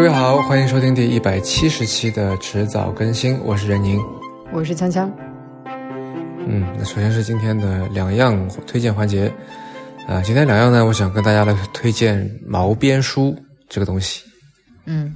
[0.00, 4.00] 各位好，欢迎收听第一百七十期的迟早更新，我是任宁，
[4.50, 5.06] 我是锵锵。
[6.46, 9.30] 嗯，那首先是今天的两样推荐环节，
[10.08, 13.36] 啊，今天两样呢，我想跟大家来推荐毛边书
[13.68, 14.22] 这个东西。
[14.86, 15.14] 嗯，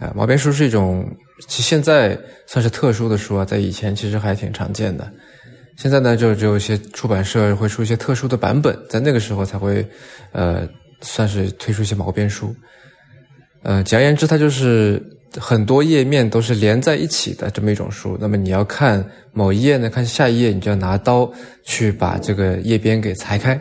[0.00, 1.06] 啊，毛边书是一种，
[1.46, 5.06] 其实现在算是特殊的书啊，在以前其实还挺常见的。
[5.76, 9.86] 现在呢，就只有一些出版社会出一些特殊的版本，在那个时候才会，
[10.32, 10.66] 呃，
[11.02, 12.56] 算是推出一些毛边书。
[13.62, 15.00] 呃，简而言之，它就是
[15.38, 18.18] 很多页面都是连在一起的这么一种书。
[18.20, 21.30] 那么你要看某一页呢，看下一页，你就要拿刀
[21.64, 23.54] 去把这个页边给裁开，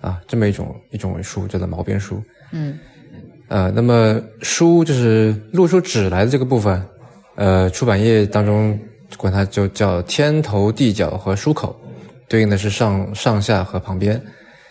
[0.00, 2.22] 啊，这么一种一种书叫做毛边书。
[2.52, 2.78] 嗯，
[3.48, 6.82] 呃，那么书就是露出纸来的这个部分，
[7.36, 8.78] 呃，出版业当中
[9.16, 11.74] 管它就叫天头、地角和书口，
[12.28, 14.20] 对应的是上上下和旁边。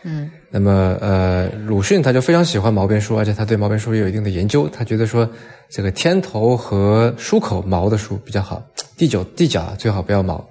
[0.03, 0.29] 嗯。
[0.52, 4.67] 那么，呃，鲁迅他就非常喜欢毛边书，而且他对毛边书也有一定的研究。
[4.70, 5.30] 他觉得说，
[5.70, 8.63] 这个天头和书口毛的书比较好，
[8.98, 10.43] 地角地角最好不要毛，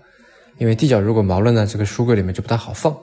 [0.58, 2.96] 因为地角如果毛了呢，这个书柜里面就不太好放。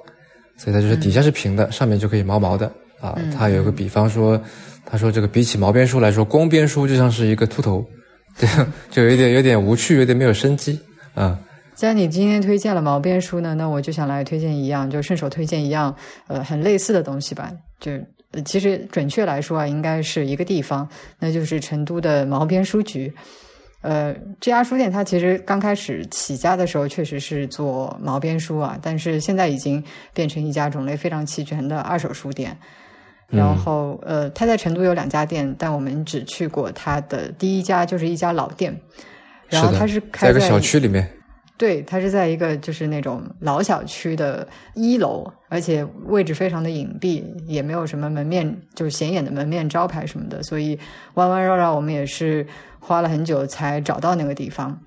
[0.57, 3.19] 所以他就是底下是平的，上面就可以毛毛的啊。
[3.37, 4.41] 他有个比方说，
[4.85, 7.85] 他说这个比起毛边书来说，光边书就像是一个秃头，
[8.89, 10.79] 就有一点有点无趣，有点没有生机
[11.13, 11.37] 啊。
[11.75, 15.93] 既然你今天推荐了毛边书呢，那我就想来推荐一样，就顺手推荐一样，
[16.27, 17.51] 呃，很类似的东西吧。
[17.79, 17.91] 就
[18.45, 20.87] 其实准确来说啊，应该是一个地方，
[21.19, 23.13] 那就是成都的毛边书局。
[23.81, 32.57] 呃，这家书店它其实刚开始起家的时候确实是做毛边书啊，但是现在已经变成一家种类非常齐全的二手书店。
[33.27, 38.75] 然后，呃，它在成都有两家店，但我们只去过它的第一家，就是一家老店。
[39.49, 41.07] 然后它是开在一个小区里面。
[41.57, 50.77] 对，它是在一个就是那种老小区的一楼，而且位置非常的隐蔽，也没有什么门面，就是显眼的门面招牌什么的，所以
[51.13, 52.45] 弯弯绕绕，我们也是
[52.79, 54.77] 花了很久才找到那个地方。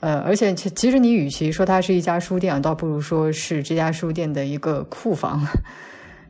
[0.00, 5.44] 呃，而且其其实你与其说它是一家书店，倒不如说是这家书店的一个库房，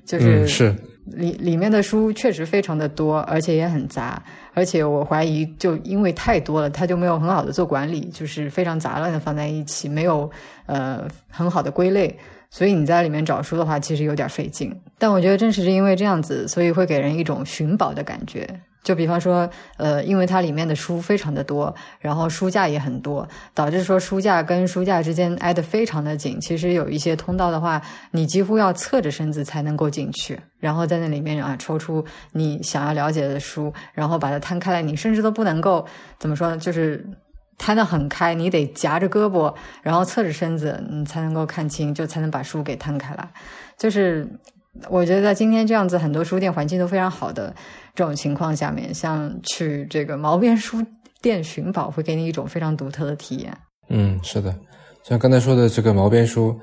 [0.09, 0.75] 就是是。
[1.05, 10.31] 里里面的书确实非常的多，而且也很杂，而且我怀疑，就因为太多了，他就没有很好的做管理，就是非常杂乱的放在一起，没有
[10.67, 12.15] 呃很好的归类，
[12.51, 14.71] 所以你在里面找书的话，其实有点费劲。
[14.99, 18.47] 但我觉得正是因为这样子，所以会给人一种寻宝的感觉。
[18.83, 26.41] 就比方说，呃，因为它里面的书非常的多，然后书架也很多，导致说书架跟书架之间挨得非常的紧。
[26.41, 34.81] 其实有一些通道的话，你几乎要侧着身子才能够进去，然后在那里面啊抽出你想要了解的书，然后把它摊开来。
[34.81, 35.87] 你甚至都不能够
[36.19, 36.57] 怎么说呢？
[36.57, 37.05] 就是
[37.59, 39.53] 摊得很开，你得夹着胳膊，
[39.83, 43.29] 然后侧着身子，你才能够看清，就才能把书给摊开来。
[43.77, 44.27] 就是
[44.89, 47.55] 我觉得在今天这样子很多书店环境都非常好的。
[47.95, 50.81] 这种情况下面，像去这个毛边书
[51.21, 53.53] 店寻宝，会给你一种非常独特的体验。
[53.89, 54.55] 嗯，是的，
[55.03, 56.57] 像刚才说的这个毛边书，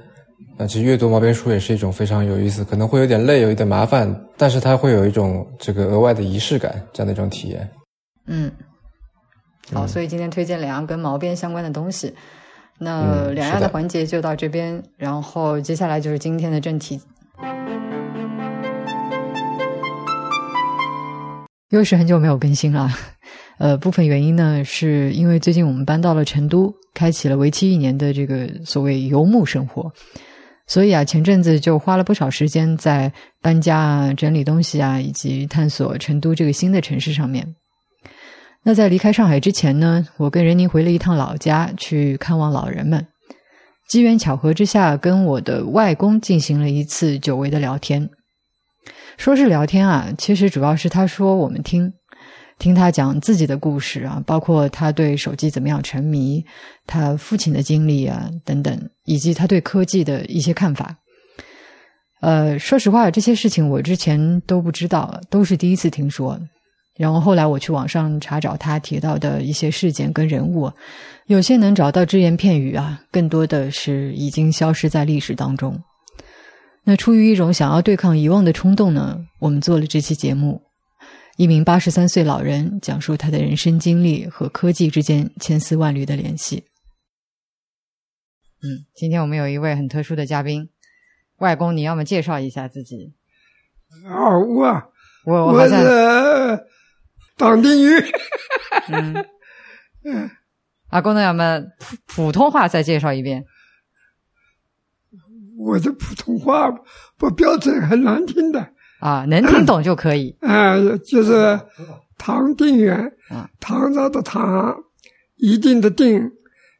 [0.57, 7.69] 啊，其实阅读毛边书也是一种非常有意思，可能会有点累，有一点麻烦，但是它会有一种这个额外的仪式感，这样的一种体验。
[8.27, 8.49] 嗯，
[9.73, 12.15] 好，所以今天推荐两样跟毛边相关的东西。
[12.79, 16.97] 那两样的环节就到这边，然后接下来就是今天的正题。
[21.71, 22.89] 又是很久没有更新了，
[23.57, 29.91] 呃，部分原因呢，是因为最近我们搬到了成都，开启了为期一年的这个所谓游牧生活，
[30.67, 33.11] 所以啊，前阵子就花了不少时间在
[33.41, 37.55] 搬家啊、整理东西啊，以及探索成都这个新的城市上面。
[38.63, 43.05] 那在离开上海之前呢，我跟任宁回了一趟老家去看望老人们，
[43.89, 48.09] 机缘巧合之下，跟我的外公进行了一次久违的聊天。
[49.17, 51.91] 说是聊天啊，其实主要是他说我们听，
[52.59, 56.43] 听他讲自己的故事啊，包括他对手机怎么样沉迷，
[56.85, 60.95] 他父亲的经历啊等等，以及他对科技的一些看法。
[62.21, 66.39] 呃，说实话，这些事情我之前都不知道，都是第一次听说。
[66.97, 70.71] 然后后来我去网上查找他提到的一些事件跟人物，
[71.27, 75.77] 有些能找到只言片语啊，更多的是已经消失在历史当中。
[76.87, 80.61] 那出于一种想要对抗遗忘的冲动呢，我们做了这期节目。
[81.35, 86.63] 一名八十三岁老人讲述他的人生经历和科技之间千丝万缕的联系。
[88.61, 90.69] 嗯，今天我们有一位很特殊的嘉宾，
[91.39, 93.13] 外公，你要么介绍一下自己？
[94.07, 94.91] 啊，我
[95.25, 96.65] 我我是
[97.35, 97.99] 当地语。
[98.89, 99.25] 嗯
[100.05, 100.29] 嗯，
[100.89, 103.43] 阿公，那要么普普通话再介绍一遍？
[105.57, 106.69] 我的普通话
[107.17, 108.67] 不标准，很难听的
[108.99, 110.35] 啊，能听懂就可以。
[110.41, 110.75] 啊，
[111.05, 111.59] 就是
[112.17, 112.97] 唐定远，
[113.31, 114.75] 嗯唐朝的唐，
[115.37, 116.31] 一定的定，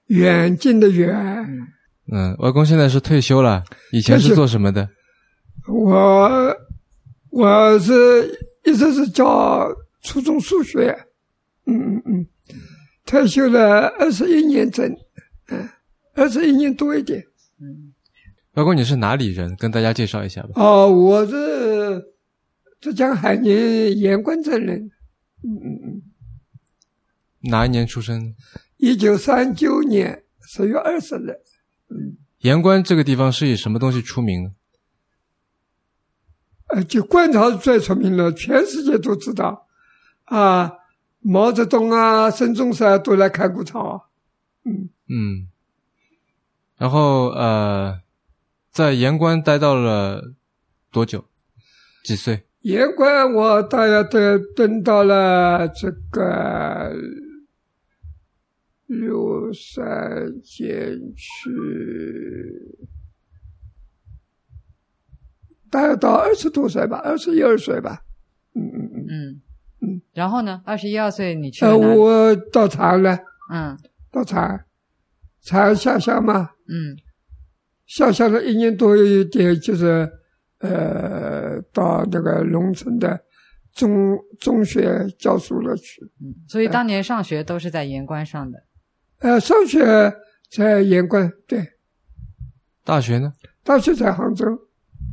[0.08, 1.16] 远近的远。
[1.16, 1.68] 嗯
[2.12, 4.88] 嗯，外公现在是退休了，以前是做什么的？
[5.68, 6.56] 我
[7.32, 8.30] 我是
[8.64, 9.68] 一直是教
[10.04, 10.96] 初中数学，
[11.66, 12.28] 嗯嗯嗯，
[13.06, 14.88] 退休了二十一年整，
[15.50, 15.68] 嗯，
[16.14, 17.20] 二十一年多一点。
[17.60, 17.94] 嗯
[18.56, 19.54] 外公你是哪里人？
[19.58, 20.52] 跟大家介绍一下吧。
[20.56, 22.02] 哦，我是
[22.80, 23.54] 浙江海宁
[23.94, 24.92] 盐官镇人，
[25.44, 26.02] 嗯嗯嗯，
[27.42, 28.34] 哪一年出生？
[28.78, 31.38] 一九三九年十月二十日，
[32.40, 34.52] 盐官这个地方是以什么东西出名呢？
[36.68, 39.68] 呃，就官场最出名了，全世界都知道，
[40.24, 40.72] 啊，
[41.20, 44.00] 毛泽东啊、孙中山都来看过场啊，
[44.64, 45.50] 嗯，
[46.78, 48.00] 然后呃，
[48.76, 50.22] 在盐官待到了
[50.92, 51.24] 多久？
[52.04, 52.46] 几岁？
[52.60, 56.94] 盐官我大约等等到了这个
[58.88, 61.50] 六三减去，
[65.72, 68.04] 大概到二十多岁吧，二十一二岁吧。
[68.56, 69.08] 嗯嗯嗯。
[69.08, 69.42] 嗯
[69.80, 70.62] 嗯，然后呢？
[70.66, 71.78] 二十一二岁你去呃？
[71.78, 73.18] 我到长安了，
[73.54, 73.80] 嗯
[74.12, 74.66] 到长安，
[75.40, 76.98] 长安下乡嘛，嗯
[77.88, 80.10] 下乡了一年多一点，就是
[80.60, 83.20] 呃，到那个农村的
[83.74, 86.02] 中中学教书了去。
[86.22, 88.64] 嗯，所以当年上学都是在盐官上的。
[89.20, 90.14] 呃，上学
[90.52, 91.66] 在盐官，对，
[92.84, 93.34] 大学呢？
[93.64, 94.46] 大学在杭州。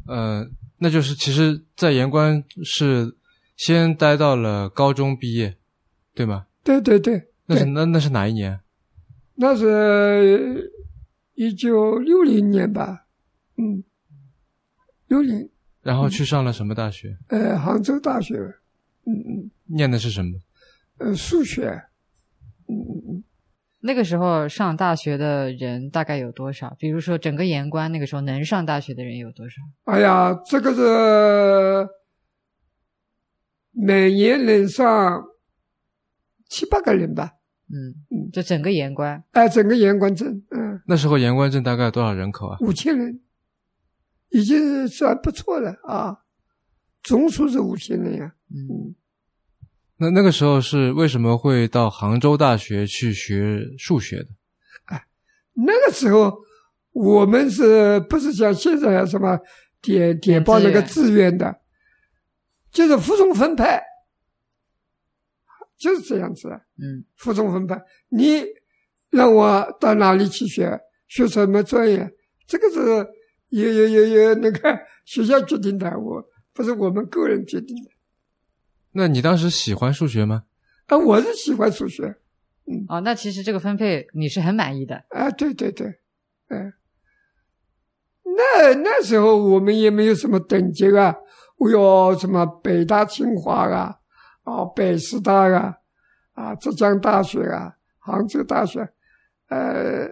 [0.06, 0.46] 呃，
[0.78, 3.16] 那就是其实，在盐官是
[3.56, 5.56] 先待到了高中毕业，
[6.14, 6.46] 对吗？
[6.64, 8.58] 对对对，那是那那是哪一年？
[9.34, 10.70] 那是
[11.34, 13.06] 一九六零年吧，
[13.56, 13.84] 嗯，
[15.06, 15.50] 六零，
[15.80, 17.16] 然后去上了什么大学？
[17.28, 18.34] 呃，杭州大学，
[19.06, 20.38] 嗯嗯，念的是什么？
[20.98, 21.68] 呃，数学，
[22.68, 23.24] 嗯嗯嗯。
[23.80, 26.76] 那个时候上大学的人大概有多少？
[26.78, 29.56] 比如说整个盐官那个时候能上大学的人有多少？
[29.84, 31.88] 哎呀，这个是
[33.72, 35.24] 每年能上
[36.48, 37.32] 七八个人吧？
[37.72, 39.24] 嗯嗯，就整个盐官。
[39.32, 42.58] 哎，整个盐官镇，嗯，那时候盐官镇大概多少人口啊？
[42.60, 43.20] 五千人，
[44.28, 46.18] 已经算不错了啊。
[47.02, 48.94] 总数是五千人呀、嗯嗯，
[49.96, 54.28] 那那个时候是为什么会到杭州大学去学数学的？
[55.54, 56.34] 那个时候
[56.92, 59.38] 我们是不是像现在什么
[59.80, 61.60] 点点报那个志愿的，
[62.70, 63.82] 就是服从分派，
[65.82, 66.60] 就是这样子啊。
[66.78, 68.44] 嗯服从分派，你
[69.10, 72.08] 让我到哪里去学，学什么专业，
[72.46, 72.80] 这个是
[73.48, 77.90] 有有有有那个学校决定的，我不是我们个人决定的。
[78.92, 80.44] 那你当时喜欢数学吗？
[80.86, 82.04] 啊，我是喜欢数学，
[82.66, 85.04] 嗯哦，那其实这个分配你是很满意的。
[85.10, 85.86] 啊，对对对，
[86.48, 86.72] 嗯、
[88.24, 91.14] 那那时候我们也没有什么等级啊，
[91.58, 93.96] 我有什么北大、清华啊，
[94.44, 95.74] 啊，北师大啊，
[96.32, 98.80] 啊，浙江大学啊，杭州大学，
[99.48, 100.08] 呃，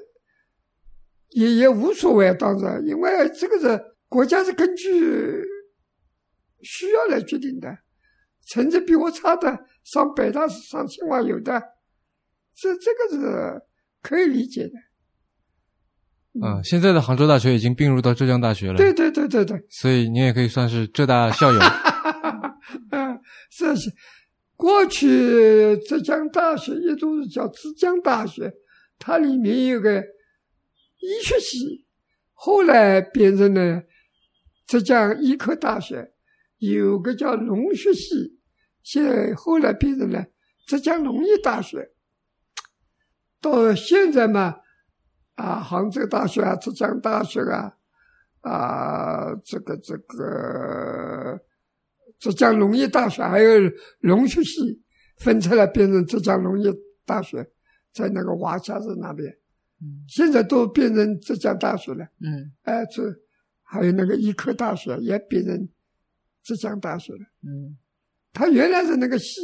[1.30, 5.42] 也也无所谓，当然，因为这个是国家是根据
[6.62, 7.76] 需要来决定的，
[8.46, 11.60] 成绩比我差的上北大、上清华有的，
[12.54, 13.60] 这这个是
[14.00, 14.72] 可以理解的。
[16.40, 21.58] 嗯，现在的杭州大学已经并入到浙江大学了，对对对对对，所以你也可以算是浙大校友。
[22.92, 23.20] 嗯，
[23.50, 23.90] 是是。
[24.60, 28.52] 过去浙江大学一度是叫浙江大学，
[28.98, 30.02] 它里面有个
[30.98, 31.86] 医学系，
[32.34, 33.82] 后来变成了
[34.66, 36.12] 浙江医科大学，
[36.58, 38.38] 有个叫农学系，
[38.82, 40.26] 现在后来变成了
[40.66, 41.92] 浙江农业大学。
[43.40, 44.58] 到现在嘛，
[45.36, 47.72] 啊，杭州大学啊，浙江大学啊，
[48.42, 51.40] 啊，这个这个
[52.20, 53.50] 浙江农业大学还有
[54.00, 54.80] 农学系
[55.16, 56.70] 分出来变成浙江农业
[57.04, 57.44] 大学，
[57.92, 59.28] 在那个华夏市那边，
[59.82, 62.04] 嗯现在都变成浙江大学了。
[62.20, 63.02] 嗯哎，这
[63.62, 65.68] 还有那个医科大学也变成
[66.42, 67.20] 浙江大学了。
[67.42, 67.76] 嗯
[68.32, 69.40] 它原来是那个系，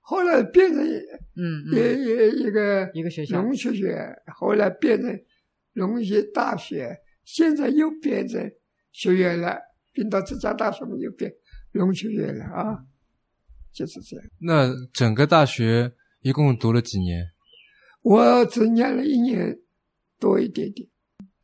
[0.00, 3.40] 后来变成嗯也嗯，也一个一个学校。
[3.40, 5.18] 农学学，后来变成
[5.72, 8.52] 农业大学，现在又变成
[8.92, 9.58] 学院了，
[9.92, 11.32] 并到浙江大学嘛又变
[11.76, 12.84] 农学院了啊，
[13.72, 14.26] 就是这样。
[14.40, 17.30] 那整个大学一共读了几年？
[18.02, 19.58] 我只念了一年
[20.18, 20.88] 多一点点，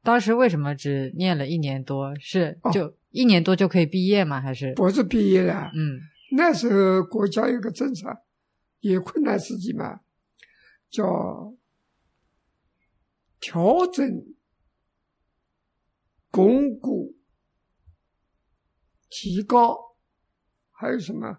[0.03, 2.13] 当时为什么只念了一年多？
[2.19, 4.41] 是哦就一年多就可以毕业吗？
[4.41, 4.73] 还是？
[4.75, 5.71] 博士毕业了。
[5.75, 6.01] 嗯
[6.35, 8.09] 那时候国家有个政策，
[8.81, 10.01] 也困难时期嘛，
[10.89, 11.55] 叫
[13.39, 14.25] 调整、
[16.31, 17.15] 巩固、
[19.11, 19.77] 提高，
[20.83, 21.39] 还有什么？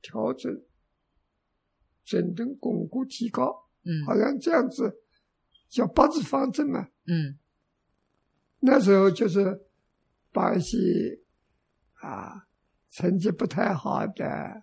[0.00, 0.52] 调整、
[2.04, 4.92] 整顿、巩固、提高，嗯好像这样子
[5.68, 6.88] 叫八字方针嘛。
[7.06, 7.38] 嗯
[8.58, 9.64] 那时候就是
[10.32, 10.76] 把一些
[12.00, 12.48] 啊
[12.90, 14.62] 成绩不太好的，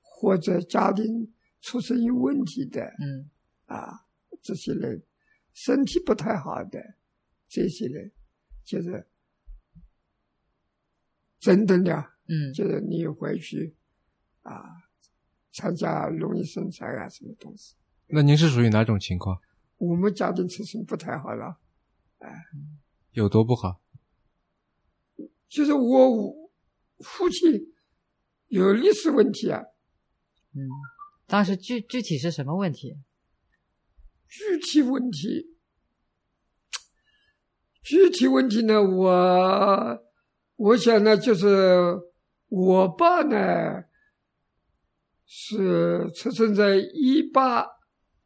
[0.00, 3.30] 或者家庭出身有问题的嗯
[3.66, 4.06] 啊
[4.40, 5.04] 这些人，
[5.52, 6.80] 身体不太好的
[7.46, 8.10] 这些人，
[8.64, 9.06] 就是
[11.40, 13.74] 真的了，嗯就是你回去
[14.42, 14.62] 啊
[15.50, 17.74] 参加农业生产啊什么东西。
[18.08, 19.40] 那您是属于哪种情况？
[19.78, 21.58] 我们家庭出身不太好了，
[22.18, 22.30] 哎
[23.12, 23.80] 有多不好？
[25.48, 26.50] 就是我
[26.98, 27.72] 父亲
[28.48, 29.62] 有历史问题啊，
[30.52, 30.68] 嗯，
[31.26, 32.98] 当时具具体是什么问题？
[34.28, 35.56] 具体问题，
[37.82, 40.04] 具体问题呢，我
[40.60, 41.98] 我想呢，就是
[42.48, 43.84] 我爸呢
[45.24, 47.66] 是出生在一八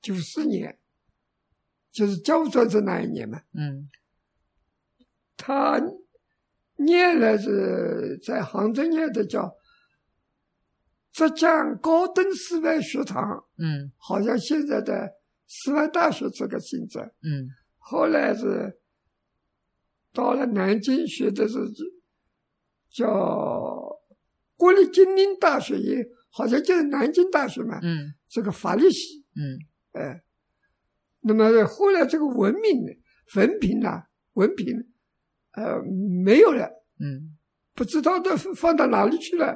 [0.03, 0.81] 九四年，
[1.93, 3.41] 就是甲午战争那一年嘛。
[3.53, 3.88] 嗯
[5.37, 5.81] 他
[6.76, 9.57] 念了是在杭州念的叫
[11.12, 15.09] 浙江高等师范学堂，嗯好像现在的
[15.47, 16.99] 师范大学这个性质。
[17.23, 17.49] 嗯
[17.79, 18.76] 后来是
[20.12, 21.59] 到了南京学的是
[22.94, 24.00] 叫
[24.56, 29.24] 国立金陵大学，也好像就是南京大学嘛，嗯这个法律系。
[29.34, 29.58] 嗯
[30.00, 30.22] 哎，
[31.20, 32.92] 那么后来这个文凭呢，
[33.34, 34.72] 文凭呐、文凭，
[35.52, 35.82] 呃，
[36.24, 36.66] 没有了。
[37.00, 37.36] 嗯
[37.74, 39.52] 不知道都放到哪里去了，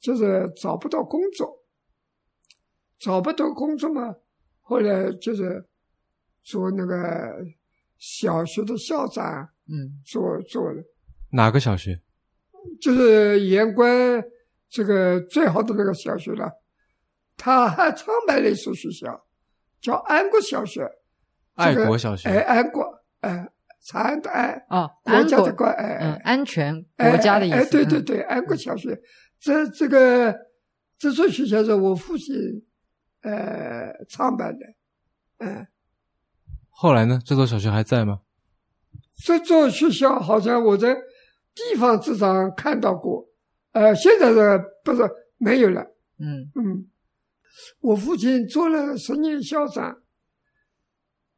[0.00, 1.64] 就是找不到工作，
[2.98, 4.16] 找不到工作嘛，
[4.60, 5.64] 后来就是
[6.42, 6.96] 做那个
[7.98, 10.82] 小学的校长，嗯做做了，
[11.30, 12.00] 哪个小学？
[12.80, 14.22] 就是盐官
[14.68, 16.50] 这个最好的那个小学了，
[17.36, 19.24] 他还创办了一所学校，
[19.80, 20.88] 叫安国小学，
[21.54, 22.82] 爱这个国小学哎，安国，
[23.20, 23.48] 哎，
[23.84, 27.56] 长安的安，啊，国家的国，哎，安全哎国家的意思。
[27.56, 29.00] 哎，对对嗯对，安国小学，
[29.38, 30.34] 这这个
[30.98, 32.34] 这所学校是我父亲
[33.22, 34.66] 呃创办的，
[35.38, 35.66] 嗯，
[36.70, 37.20] 后来呢？
[37.24, 38.20] 这座小学还在吗？
[39.24, 40.96] 这座学校好像我在
[41.54, 43.28] 地方志上看到过，
[43.72, 45.02] 呃，现在的不是
[45.38, 45.82] 没有了，
[46.18, 46.50] 嗯。
[46.54, 46.90] 嗯，
[47.80, 50.02] 我父亲做了十年校长，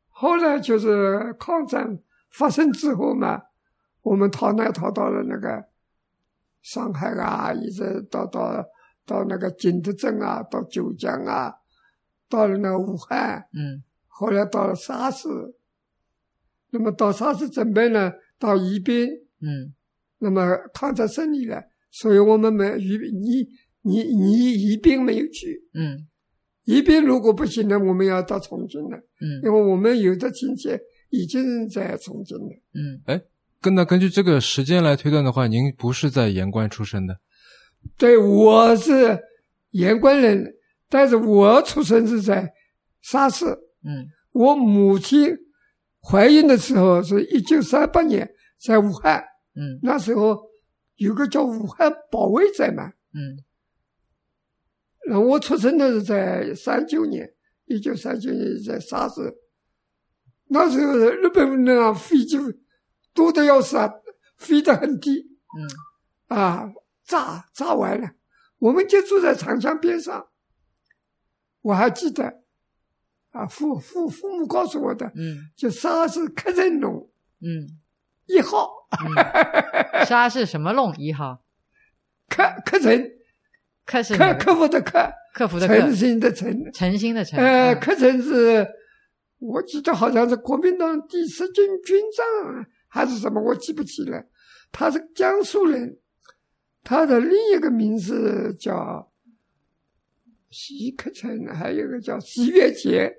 [0.09, 1.99] 后来就是抗战
[2.31, 3.43] 发生之后嘛，
[4.03, 5.67] 我们逃难逃到了那个
[6.63, 8.65] 上海啊，一直到到
[9.05, 11.55] 到那个景德镇啊，到九江啊，
[12.29, 13.83] 到了那武汉，嗯。
[14.09, 15.29] 后来到了沙市，
[16.71, 19.07] 那么到沙市准备呢，到宜宾，
[19.43, 19.75] 嗯
[20.19, 23.47] 那么抗战胜利了，所以我们没宜你
[23.83, 25.63] 你你宜宾没有去。
[25.75, 26.07] 嗯
[26.65, 30.71] 宜宾如果不行呢，我们要到重庆了，嗯因为我们有的亲戚
[31.11, 32.51] 已经在重庆了。
[32.75, 33.23] 嗯哎
[33.61, 37.17] 根那根据这个时间来推断的话，您不是在盐官出生的。
[37.97, 39.19] 对，我是
[39.71, 40.45] 盐官人，
[40.89, 42.53] 但是我出生是在
[43.03, 43.47] 沙市。
[43.85, 45.35] 嗯我母亲
[46.03, 48.29] 怀孕的时候是一九三八年
[48.61, 49.25] 在武汉，
[49.57, 49.81] 嗯。
[49.83, 50.49] 那时候
[50.97, 52.93] 有个叫武汉保卫战嘛。
[53.13, 53.43] 嗯。
[55.09, 57.33] 然后我出生的是在三九年，
[57.65, 59.35] 一九三九年在沙市，
[60.47, 62.37] 那时候日本人啊飞机
[63.15, 63.91] 多的要死啊，
[64.37, 65.39] 飞得很低。
[65.59, 66.37] 嗯。
[66.37, 66.73] 啊，
[67.05, 68.11] 炸炸完了，
[68.59, 70.29] 我们就住在长江边上。
[71.63, 72.43] 我还记得
[73.31, 75.39] 啊，父父父母告诉我的，嗯。
[75.57, 77.11] 就沙市客人弄
[77.41, 77.79] 嗯
[78.27, 78.69] 一号，
[79.01, 80.95] 嗯，沙是什么弄？
[80.97, 81.43] 一号？
[82.29, 83.09] 客客人
[83.85, 87.39] 克是客客服的客，克服的诚克，心的诚，诚心的诚。
[87.39, 87.81] 呃，嗯。
[87.81, 88.67] 课程是，
[89.39, 94.25] 我记得好像是国民党第十军军长还是什么，我记不起了。
[94.73, 95.99] 他是江苏人，
[96.83, 99.13] 他的另一个名字叫
[100.51, 103.13] 习克成，还有一个叫习月钱，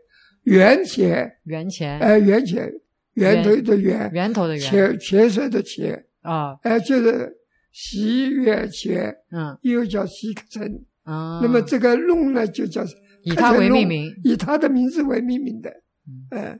[0.43, 2.69] 源钱，袁钱呃，袁钱，
[3.17, 7.35] 源头的源，源头的源泉泉水的泉，啊，哎、就是
[7.71, 10.63] 习月钱，嗯又叫习克成。
[11.03, 12.83] 啊，那么这个弄呢，就叫
[13.23, 15.69] 以它为命名，以他的名字为命名的，
[16.05, 16.59] 嗯呃，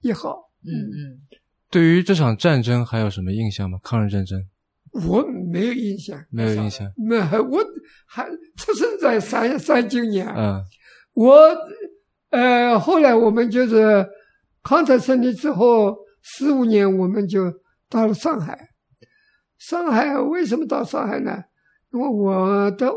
[0.00, 0.50] 一号。
[0.64, 1.20] 嗯嗯
[1.70, 3.78] 对于这场战争还有什么印象吗？
[3.82, 4.44] 抗日战争？
[5.08, 6.92] 我没有印象，没有印象。
[6.96, 7.64] 没，我
[8.06, 10.26] 还出生在三三九年。
[10.36, 10.60] 嗯，
[11.14, 11.34] 我
[12.30, 14.06] 呃，后来我们就是
[14.62, 18.70] 抗战胜利之后四五年，我们就到了上海。
[19.58, 21.44] 上海为什么到上海呢？
[21.90, 22.92] 因为我的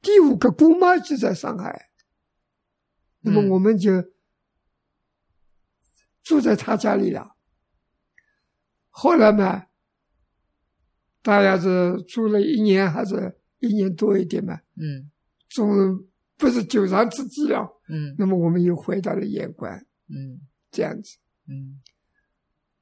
[0.00, 1.90] 第五个姑妈就在上海，
[3.20, 3.92] 那么我们就
[6.22, 7.36] 住在她家里了。
[8.88, 9.66] 后来嘛。
[11.22, 14.58] 大家是住了一年还是一年多一点嘛？
[14.76, 15.10] 嗯，
[15.50, 15.68] 总
[16.38, 17.60] 不是久长之计了。
[17.90, 19.76] 嗯，那么我们又回到了盐官。
[20.08, 21.18] 嗯，这样子。
[21.48, 21.80] 嗯，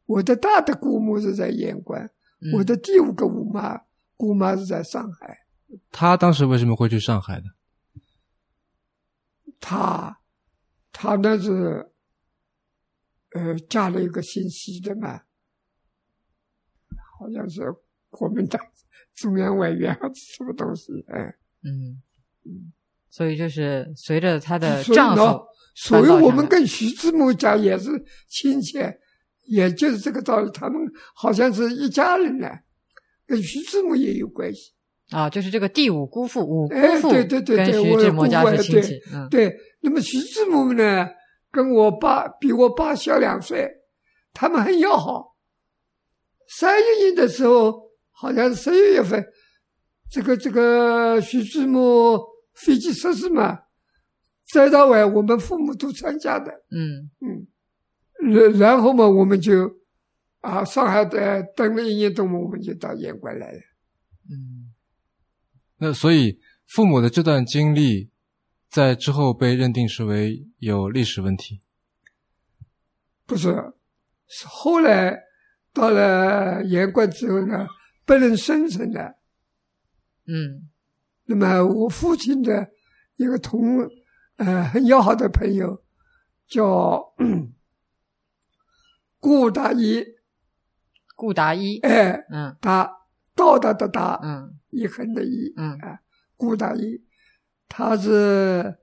[0.07, 2.11] 我的大的姑母是在盐官，
[2.54, 3.83] 我的第五个姑妈
[4.16, 5.47] 姑妈是在上海。
[5.90, 7.47] 他当时为什么会去上海的？
[9.61, 10.21] 他，
[10.92, 11.90] 他那是，
[13.33, 15.23] 呃，嫁了一个姓西的嘛，
[17.18, 17.62] 好像是。
[18.11, 18.59] 国民党
[19.14, 21.04] 中央委员还是什么东西？
[21.09, 22.02] 哎，嗯
[22.47, 22.73] 嗯，
[23.11, 25.47] 所以就是随着她的丈夫，
[25.82, 27.90] 所以我们跟徐志摩家也是
[28.28, 28.78] 亲戚，
[29.47, 30.50] 也就是这个道理。
[30.52, 30.80] 他们
[31.14, 32.49] 好像是一家人呢，
[33.26, 34.73] 跟徐志摩也有关系
[35.11, 35.30] 啊。
[35.30, 39.00] 就是这个第五姑父，五姑父对对对对，跟徐志摩家是亲戚。
[39.12, 39.54] 嗯，对。
[39.80, 41.08] 那么徐志摩呢，
[41.50, 43.68] 跟我爸比我爸小两岁，
[44.32, 45.37] 他们很要好。
[46.58, 47.88] 三一年的时候。
[48.20, 49.25] 好像是十一月份，
[50.11, 52.20] 这个这个徐志摩
[52.52, 53.56] 飞机失事嘛，
[54.52, 56.50] 再到晚我们父母都参加的。
[56.71, 57.47] 嗯嗯，
[58.33, 59.71] 然然后嘛，我们就
[60.40, 63.59] 啊，上海的等了一年多嘛，我们就到盐官来了。
[64.31, 64.73] 嗯，
[65.78, 68.11] 那所以父母的这段经历，
[68.71, 71.61] 在之后被认定是为有历史问题？
[73.26, 73.55] 不是，
[74.26, 75.19] 是后来
[75.73, 77.67] 到了盐官之后呢。
[78.09, 79.19] 不能生存了，
[80.26, 80.71] 嗯，
[81.26, 82.71] 那么我父亲的
[83.17, 83.87] 一个同
[84.38, 85.83] 呃很要好的朋友
[86.48, 87.14] 叫
[89.20, 90.05] 顾达一，
[91.14, 92.90] 顾达一，哎，嗯，达
[93.35, 95.72] 道达的达，嗯，一横的一，嗯。
[95.81, 96.01] 啊，
[96.37, 97.03] 顾达一，
[97.68, 98.79] 他是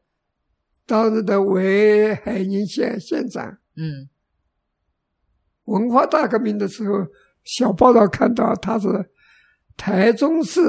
[0.86, 4.10] 当时的为海宁县县长，嗯，
[5.66, 7.08] 文化大革命的时候，
[7.44, 9.12] 小报道看到他是。
[9.78, 10.62] 台中市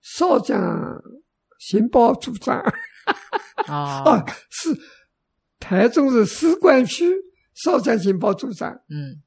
[0.00, 1.00] 少将
[1.60, 2.60] 情报组长
[3.72, 4.76] 啊，是
[5.58, 7.04] 台中市使馆区
[7.54, 8.70] 少将情报组长。
[8.88, 9.22] 嗯，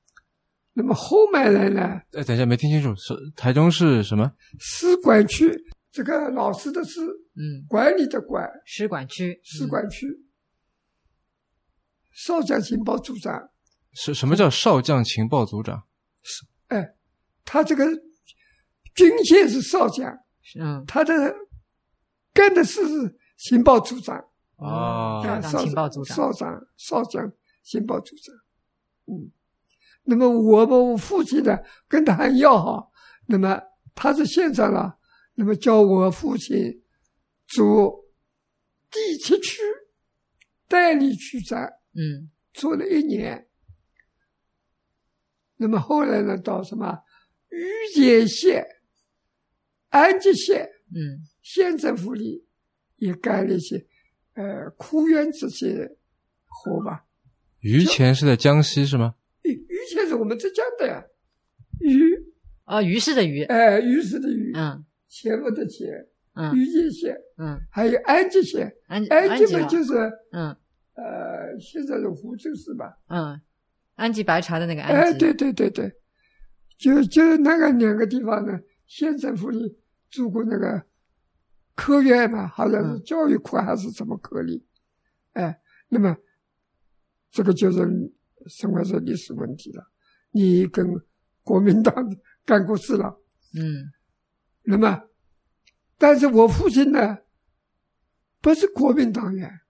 [0.74, 1.82] 那么后面来呢？
[2.14, 4.32] 哎，等一下，没听清楚，是台中是什么？
[4.60, 5.52] 使馆区，
[5.92, 7.02] 这个老师的师，
[7.36, 10.08] 嗯，管理的管，使馆区，使馆区
[12.14, 13.50] 少将情报组长。
[13.94, 15.84] 什什么叫少将情报组长？
[16.24, 16.94] 是，哎，
[17.44, 17.86] 他这个。
[18.96, 20.12] 军衔是少将，
[20.60, 21.14] 嗯，他的
[22.34, 24.22] 干的事是情报组长。
[24.58, 28.36] 啊，少情报组长，少长少将情报组长，
[29.06, 29.32] 嗯，
[30.02, 31.56] 那么我们父亲呢
[31.88, 32.92] 跟他很要好，
[33.28, 33.62] 那么
[33.94, 34.98] 他是县长了，
[35.36, 36.84] 那么叫我父亲
[37.46, 38.04] 做
[38.90, 39.62] 第七区
[40.68, 41.62] 代理区长，
[41.94, 43.48] 嗯，做了一年，
[45.58, 47.00] 那么后来呢到什么
[47.50, 48.66] 御界县。
[49.90, 52.47] 安吉县，嗯，县政府里
[52.98, 53.86] 也干了一些，
[54.34, 55.98] 呃，苦园这些
[56.46, 57.06] 活吧。
[57.62, 59.16] 榆钱是在江西是吗？
[59.44, 61.04] 榆榆钱是我们浙江的呀，
[61.80, 62.00] 榆
[62.66, 65.88] 啊，榆市的榆，哎，榆市的榆，嗯，钱不的钱，
[66.34, 69.94] 嗯，榆界县，嗯，还有安吉县，安安吉嘛就是，
[70.32, 70.56] 嗯，
[70.96, 72.98] 呃，现在是湖州市吧？
[73.08, 73.40] 嗯，
[73.96, 75.92] 安吉白茶的那个安吉，哎，对对对对，
[76.78, 78.60] 就就那个两个地方呢。
[78.86, 79.78] 县政府里
[80.10, 80.82] 住过那个
[81.78, 84.66] 科院嘛，好像是教育科还是什么科里，
[85.34, 86.18] 哎，那么
[87.30, 87.88] 这个就是
[88.48, 89.84] 生活是历史问题了。
[90.32, 90.86] 你跟
[91.44, 91.94] 国民党
[92.44, 93.16] 干过事了，
[93.54, 93.94] 嗯，
[94.64, 95.04] 那么，
[96.00, 97.20] 但是我父亲呢，
[98.42, 99.62] 不是国民党员，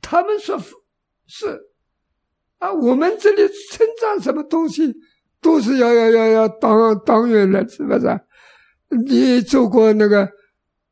[0.00, 0.56] 他们说
[1.26, 1.72] 是
[2.58, 3.42] 啊，我们这里
[3.72, 4.94] 称赞什么东西。
[5.40, 8.06] 都是要要要要当党员的，是不是？
[8.90, 10.28] 你做过那个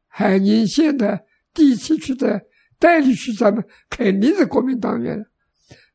[0.07, 1.19] 海宁县的
[1.55, 2.41] 第七区的
[2.79, 5.25] 代理区长们，肯定是国民党员。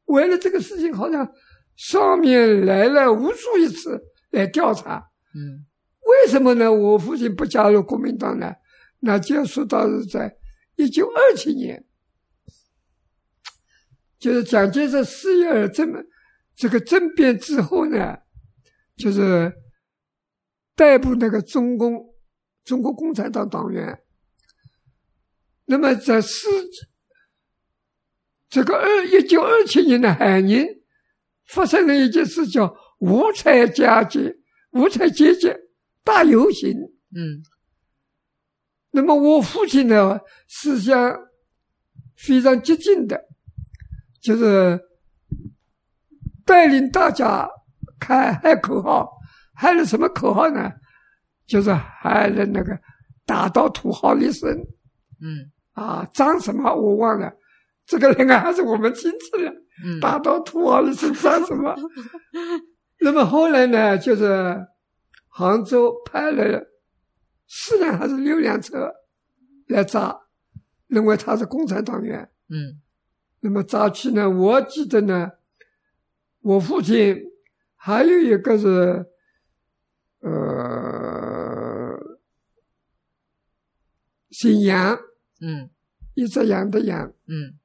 [0.06, 1.32] 为了这个事情，好像
[1.76, 5.04] 上面来了无数一次来调查。
[5.36, 5.66] 嗯，
[6.02, 6.72] 为什么呢？
[6.72, 8.52] 我父亲不加入国民党呢？
[9.00, 10.36] 那就要说到是在
[10.76, 11.86] 一九二七年，
[14.20, 15.94] 就是蒋介石四月政
[16.56, 18.18] 这个政变之后呢。
[18.98, 19.52] 就是
[20.82, 22.12] 逮捕那个中共
[22.63, 24.02] 中国共产党党员。
[25.65, 26.50] 那么在四
[28.50, 30.65] 这个二一九二七年的海宁，
[31.46, 34.36] 发生了一件事，叫五彩佳节、
[34.72, 35.56] 五彩节节
[36.04, 36.72] 大游行。
[37.15, 37.44] 嗯
[38.89, 41.15] 那么我父亲呢，思想
[42.15, 43.24] 非常激进的，
[44.20, 44.82] 就是
[46.44, 47.48] 带领大家
[48.00, 49.08] 开喊口号，
[49.62, 50.71] 喊了什么口号呢？
[51.45, 52.76] 就是喊了那个
[53.28, 54.58] “打倒土豪劣绅
[55.21, 57.32] 嗯”啊，张什么我忘了，
[57.86, 59.52] 这个人啊还是我们亲戚了。
[59.86, 61.76] 嗯打倒土豪劣绅张什么？
[63.02, 64.65] 那么后来呢，就是
[65.28, 66.67] 杭州派了
[67.47, 68.91] 四辆还是六辆车
[69.67, 70.19] 来抓，
[70.88, 72.28] 认为他是共产党员。
[72.50, 72.82] 嗯
[73.41, 75.32] 那么抓去呢，我记得呢，
[76.41, 77.24] 我父亲
[77.76, 79.06] 还有一个是，
[80.19, 81.97] 呃，
[84.32, 84.98] 姓杨，
[85.41, 85.70] 嗯。
[86.13, 87.58] 一只羊的羊，嗯。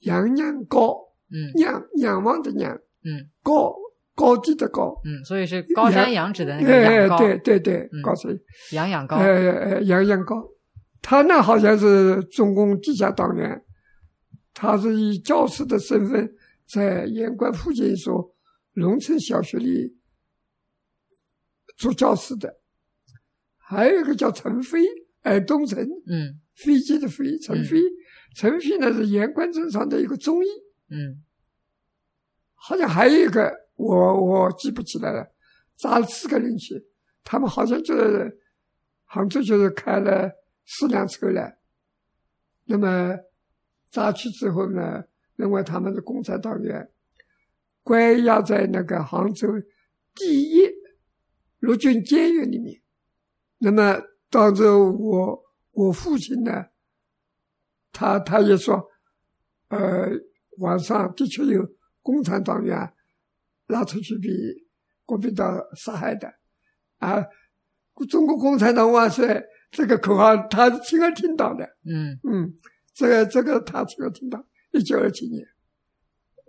[0.00, 0.96] 杨杨高，
[1.30, 1.52] 嗯。
[1.60, 2.72] 仰仰望的仰，
[3.04, 3.28] 嗯。
[3.42, 3.74] 高
[4.14, 5.00] 高低的高。
[5.04, 8.38] 嗯，所以是高山仰止的那个高，对对对嗯，高山，
[8.72, 9.16] 仰仰高。
[9.16, 10.48] 呃呃，杨杨高，
[11.00, 13.62] 他呢好像是中共地下党员，
[14.54, 16.34] 他是以教师的身份
[16.66, 18.34] 在盐官附近一所
[18.74, 19.96] 农村小学里
[21.76, 22.60] 做教师的，
[23.56, 24.80] 还有一个叫陈飞，
[25.22, 26.38] 尔东城，嗯。
[26.54, 27.80] 飞机的飞，陈飞，
[28.36, 30.48] 陈飞呢是盐官镇上的一个中医，
[30.90, 31.24] 嗯。
[32.54, 35.26] 好像还有一个我我记不起来了，
[35.78, 36.74] 扎了四个人去，
[37.24, 38.38] 他们好像就是
[39.04, 40.30] 杭州就是开了
[40.66, 41.56] 四辆车来，
[42.66, 43.16] 那么
[43.90, 45.02] 扎去之后呢，
[45.36, 46.86] 认为他们是共产党员，
[47.82, 49.48] 关押在那个杭州
[50.14, 50.68] 第一
[51.60, 52.80] 陆军监狱里面。
[53.58, 54.00] 那么
[54.32, 55.42] 当着我
[55.72, 56.64] 我父亲呢，
[57.92, 58.82] 他他也说，
[59.68, 60.08] 呃，
[60.56, 61.62] 晚上的确有
[62.00, 62.94] 共产党员
[63.66, 64.28] 拉出去被
[65.04, 66.32] 国民党杀害的，
[66.96, 67.22] 啊，
[68.08, 72.54] 中国共产党万岁这个口号他是亲耳听到的，嗯嗯，
[72.94, 74.42] 这个这个他亲耳听到，
[74.72, 75.46] 一九二七年。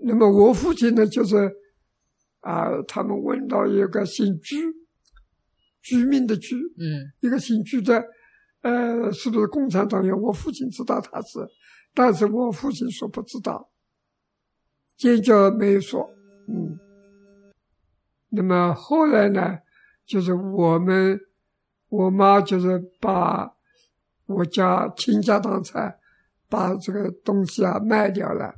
[0.05, 1.51] 那么我父亲呢，就是
[2.39, 4.57] 啊，他们问到一个姓居，
[5.83, 8.03] 居民的居，嗯一个姓居的，
[8.61, 10.17] 呃，是不是共产党员？
[10.19, 11.39] 我父亲知道他是，
[11.93, 13.69] 但是我父亲说不知道，
[14.97, 16.09] 坚决没有说。
[16.47, 16.79] 嗯，
[18.29, 19.59] 那么后来呢，
[20.05, 21.19] 就是我们
[21.89, 23.53] 我妈就是把
[24.25, 25.99] 我家倾家荡产，
[26.47, 28.55] 把这个东西啊卖掉了，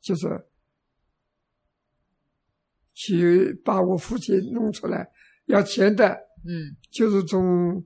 [0.00, 0.46] 就是
[2.94, 5.10] 去把我父亲弄出来
[5.48, 6.08] 要钱的。
[6.46, 7.84] 嗯就是从，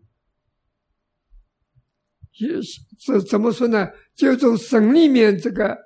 [2.38, 2.48] 也
[3.00, 3.88] 这怎么说呢？
[4.14, 5.76] 就从省里面这个，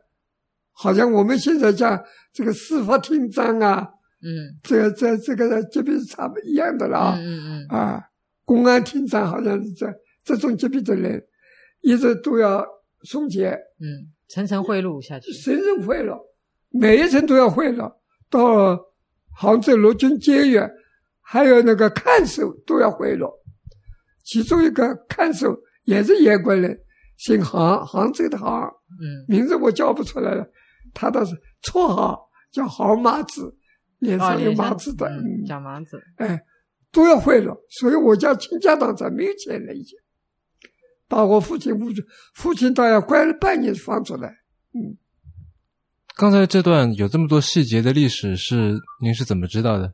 [0.73, 1.99] 好像我们现在讲
[2.33, 3.89] 这个司法厅长啊，
[4.21, 8.03] 嗯这个这这个级别是差不一样的了啊、嗯嗯啊，
[8.45, 9.87] 公安厅长好像是这
[10.25, 11.25] 这种级别的人，
[11.83, 12.67] 一直都要
[13.05, 15.33] 送钱，嗯，层层贿赂下去。
[15.33, 16.21] 层层贿赂，
[16.71, 17.91] 每一层都要贿赂，
[18.29, 18.77] 到
[19.33, 20.59] 杭州陆军监狱，
[21.29, 23.29] 还有那个看守都要贿赂。
[24.23, 26.79] 其中一个看守也是盐官人，
[27.17, 28.63] 姓杭，杭州的杭，
[29.01, 30.47] 嗯名字我叫不出来了。
[30.95, 31.27] 他的
[31.63, 33.53] 绰号叫杭麻子，
[33.99, 36.01] 脸哦，上有麻子的，嗯嗯，小麻子。
[36.17, 36.41] 哎，
[36.93, 39.99] 都要贿赂，所以我家倾家荡产，没有钱了已经。
[41.09, 41.87] 把我父亲父
[42.35, 44.29] 父亲倒要关了半年放出来。
[44.75, 44.97] 嗯
[46.17, 49.93] 刚才这段有这么多细节的历史，是您是怎么知道的？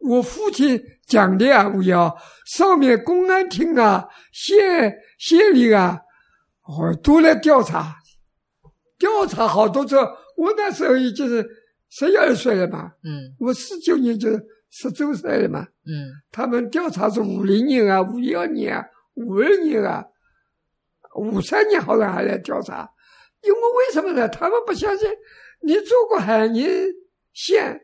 [0.00, 6.00] 我父亲讲的啊，吴瑶，上面公安厅啊、县县里啊，
[6.62, 7.94] 哦，都来调查，
[8.98, 9.96] 调查好多次。
[10.36, 11.46] 我那时候已经是
[11.90, 14.30] 十一二岁了嘛，嗯我四九年就
[14.70, 15.66] 十周岁了嘛。
[15.84, 18.84] 嗯他们调查是五零年啊、五幺年啊、
[19.14, 20.02] 五二年啊、
[21.16, 22.88] 五三年，好像还来调查。
[23.42, 24.28] 因为为什么呢？
[24.28, 25.08] 他们不相信
[25.62, 26.66] 你做过海宁
[27.32, 27.80] 县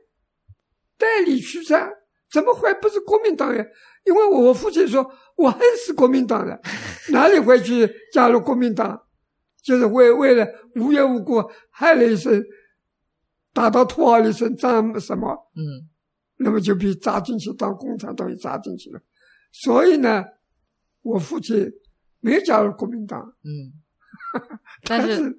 [0.99, 1.91] 代理区长，
[2.37, 3.67] 怎么会不是国民党员？
[4.05, 6.61] 因为我父亲说我恨死国民党了，
[7.11, 9.01] 哪里会去加入国民党？
[9.63, 12.45] 就是为为了无缘无故害了一声，
[13.55, 15.33] 打到土豪了一声张什么？
[15.57, 15.89] 嗯
[16.37, 19.01] 那么就被扎进去当共产党也扎进去了。
[19.51, 20.23] 所以呢，
[21.01, 21.67] 我父亲
[22.21, 23.73] 没有加入国民党，嗯，
[24.85, 25.39] 但是但是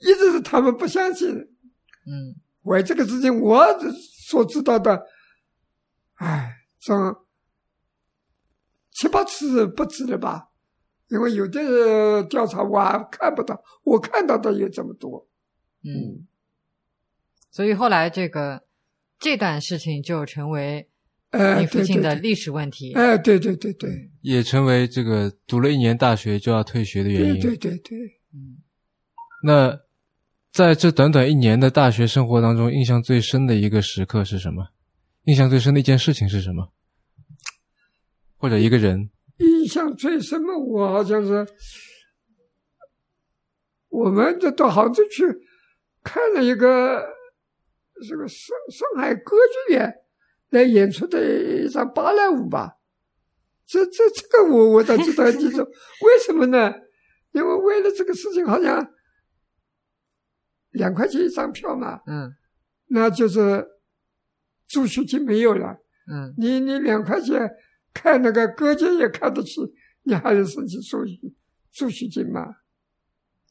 [0.00, 1.30] 一直是他们不相信。
[1.34, 3.66] 嗯为这个事情，我
[4.28, 5.02] 所知道的，
[6.22, 6.92] 哎，这
[8.92, 10.50] 七八次不止了吧？
[11.08, 15.28] 因为有的调查我还看不到，我看到的有这么多。
[15.82, 16.26] 嗯，
[17.50, 18.62] 所以后来这个
[19.18, 20.88] 这段事情就成为
[21.30, 22.94] 呃，你父亲的历史问题。
[22.94, 27.40] 哎，对对对对，也成为这个读了一年大学就要退学的原对因。
[27.40, 27.98] 对对对。
[28.32, 28.58] 嗯
[29.44, 29.80] 那
[30.52, 34.68] 在这短短一年的大学生活当中，印象最深的一个时刻是什么？
[35.24, 36.72] 印象最深的一件事情是什么？
[38.36, 39.10] 或者一个人？
[39.38, 41.46] 印象最深的，我好像是
[43.88, 45.24] 我们这到杭州去
[46.02, 47.04] 看了一个
[48.08, 49.94] 这个上上海歌剧院
[50.50, 52.78] 来演出的一场芭蕾舞吧。
[53.64, 56.72] 这这这个我我倒记得很清楚，为什么呢？
[57.32, 58.92] 因为为了这个事情，好像
[60.70, 62.34] 两块钱一张票嘛，嗯
[62.88, 63.66] 那就是
[64.72, 65.76] 助学金没有了。
[66.10, 67.48] 嗯你你两块钱
[67.94, 69.60] 看那个歌剧也看得起，
[70.02, 71.12] 你还能申请助学
[71.70, 72.56] 助学金吗？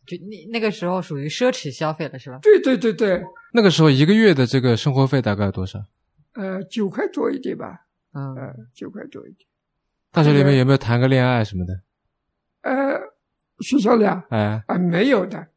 [0.06, 2.40] 就那那个时候属于奢侈消费了，是吧？
[2.42, 5.80] 对对对对，那个时候一个月的这个生活费大概有多少？
[6.34, 9.48] 呃，九块多一点吧，嗯呃，九块多一点。
[10.12, 11.74] 大学里面有没有谈个恋爱什么的？
[12.64, 13.00] 呃，
[13.60, 15.48] 学校里啊，哎，啊没有的，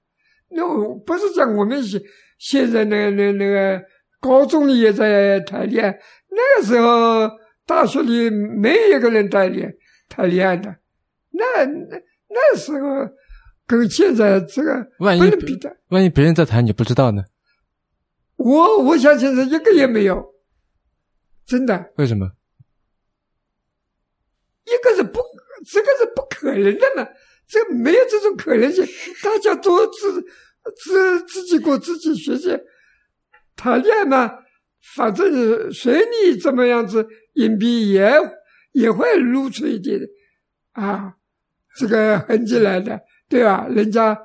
[0.51, 2.01] 那我不是讲我们现
[2.39, 3.83] 现在那个那那个
[4.25, 7.31] 高中里也在谈恋爱，那个时候
[7.67, 9.71] 大学里没有一个人谈恋
[10.09, 10.75] 谈恋爱的，
[11.33, 13.07] 那那那时候
[13.67, 15.77] 跟现在这个万一不能比的。
[15.89, 17.23] 万一别人在谈你不知道呢？
[18.37, 20.25] 我我相信是一个也没有，
[21.45, 22.27] 真的，为什么？
[24.65, 25.21] 一个是不，
[25.71, 27.07] 这个是不可能的嘛，
[27.47, 28.83] 这没有这种可能性，
[29.23, 30.23] 大家都自
[30.83, 32.49] 自自己过自己学习，
[33.57, 34.39] 谈恋爱嘛，
[34.95, 38.11] 反正随你怎么样子隐蔽也
[38.73, 40.01] 也会露出一点
[40.73, 41.17] 啊，
[41.77, 43.67] 这个痕迹来的，对吧？
[43.69, 44.19] 人家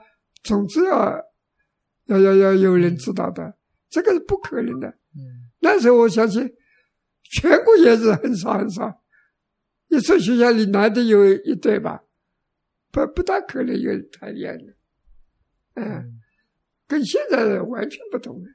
[0.43, 1.21] 总之要
[2.05, 3.55] 要要要有人知道的，
[3.89, 4.87] 这个是不可能的。
[4.87, 6.49] 嗯那时候我相信，
[7.23, 9.03] 全国也是很少很少，
[9.89, 12.01] 一所学校里难得有一对吧，
[12.91, 14.63] 不不大可能有谈恋爱的，
[15.75, 16.19] 嗯，
[16.87, 18.49] 跟现在完全不同的。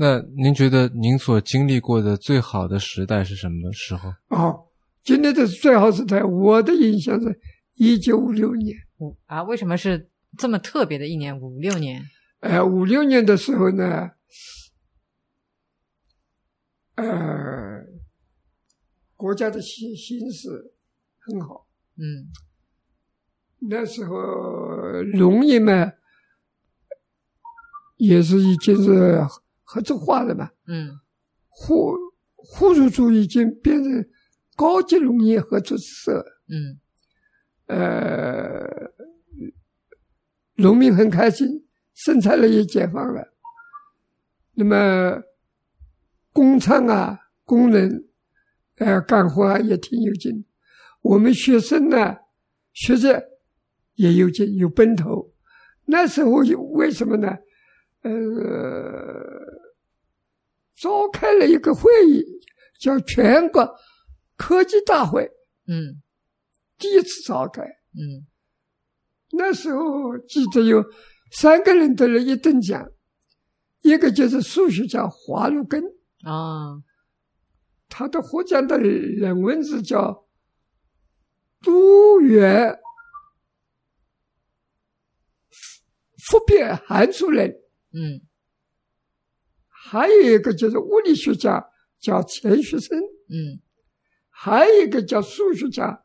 [0.00, 4.08] 那您觉得您所经历过的最好的时代是什么时候？
[4.28, 4.66] 哦，
[5.04, 7.38] 今天的最好时代，我的印象是
[7.74, 10.08] 一九五六年，五啊，为什么是
[10.38, 11.38] 这么特别的一年？
[11.38, 12.02] 五六年？
[12.40, 14.12] 呃，五六年的时候呢，
[16.94, 17.84] 呃，
[19.16, 20.48] 国家的形形势
[21.18, 21.68] 很好。
[21.98, 22.32] 嗯
[23.68, 24.16] 那时候
[25.12, 25.92] 农业嘛，
[27.98, 29.22] 也是已经是
[29.72, 30.98] 合作化了嘛，嗯
[31.46, 31.94] 互
[32.34, 34.04] 互助组已经变成
[34.56, 36.80] 高级农业合作社，嗯
[37.66, 38.90] 呃，
[40.56, 43.32] 农民很开心，生产力也解放了。
[44.54, 45.22] 那么
[46.32, 48.08] 工厂啊，工人，
[48.78, 50.44] 呃，干活啊也挺有劲。
[51.02, 52.16] 我们学生呢，
[52.72, 53.22] 学着
[53.94, 55.32] 也有劲，有奔头。
[55.84, 57.38] 那时候有为什么呢？
[58.02, 58.10] 呃，
[60.80, 62.24] 召开了一个会议，
[62.80, 63.68] 叫全国
[64.36, 65.30] 科技大会，
[65.66, 66.00] 嗯。
[66.78, 67.62] 第一次召开。
[67.62, 68.26] 嗯。
[69.32, 70.82] 那时候记得有
[71.32, 72.90] 三个人得了一等奖，
[73.82, 75.84] 一个就是数学家华罗庚，
[76.24, 76.82] 啊。
[77.88, 80.26] 他的获奖的人文字叫
[81.60, 82.78] 多元
[86.30, 87.50] 复变函数论，
[87.92, 88.22] 嗯
[89.82, 91.64] 还有一个就是物理学家
[91.98, 93.60] 叫钱学森，嗯。
[94.28, 96.02] 还有一个叫数学家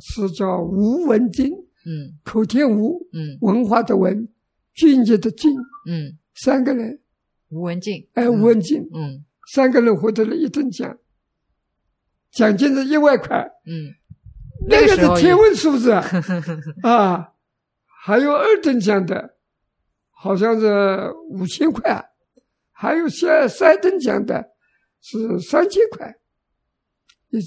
[0.00, 1.50] 是叫吴文金，
[1.86, 2.18] 嗯。
[2.24, 3.38] 口天吴，嗯。
[3.40, 4.28] 文化的文，
[4.74, 5.50] 俊杰的俊，
[5.88, 7.00] 嗯，三个人，
[7.48, 9.24] 吴文静，哎，吴文静，嗯。
[9.54, 10.98] 三个人获得了一等奖，
[12.30, 13.94] 奖金是一万块，嗯。
[14.68, 16.04] 那个是天文数字啊！
[16.84, 17.32] 啊，
[18.04, 19.36] 还有二等奖的，
[20.10, 22.11] 好像是五千块，
[22.82, 24.44] 还有三三等奖的
[25.00, 26.12] 是三千块，
[27.28, 27.38] 一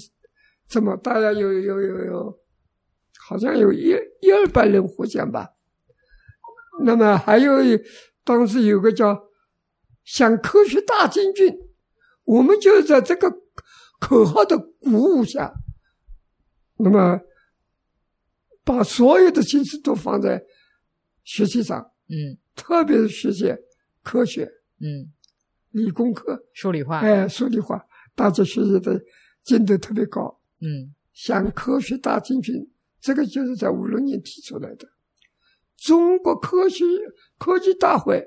[0.66, 2.40] 这么大概有有有有，
[3.18, 5.50] 好像有一一二百人获奖吧。
[6.82, 7.52] 那么还有
[8.24, 9.28] 当时有个叫
[10.04, 11.54] “向科学大进军”，
[12.24, 13.30] 我们就在这个
[14.00, 15.52] 口号的鼓舞下，
[16.78, 17.20] 那么
[18.64, 20.42] 把所有的心思都放在
[21.24, 22.40] 学习上，嗯。
[22.54, 23.54] 特别是学习
[24.02, 25.12] 科学、嗯，
[25.76, 27.84] 理工科，数理化，哎，数理化，
[28.14, 29.00] 大家学习的
[29.44, 30.40] 进度特别高。
[30.60, 30.94] 嗯。
[31.12, 32.54] 像科学大进军，
[33.00, 34.86] 这个就是在五六年提出来的。
[35.78, 36.84] 中国科学
[37.38, 38.22] 科技大会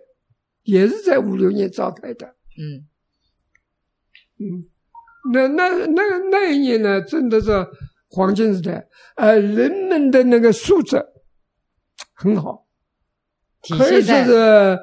[0.64, 2.26] 也是在五六年召开的。
[2.58, 2.88] 嗯。
[4.40, 4.66] 嗯，
[5.34, 7.52] 那那那那一年呢，真的是
[8.08, 10.98] 黄金时代，呃，人们的那个素质
[12.14, 12.66] 很好，
[13.78, 14.80] 可以说是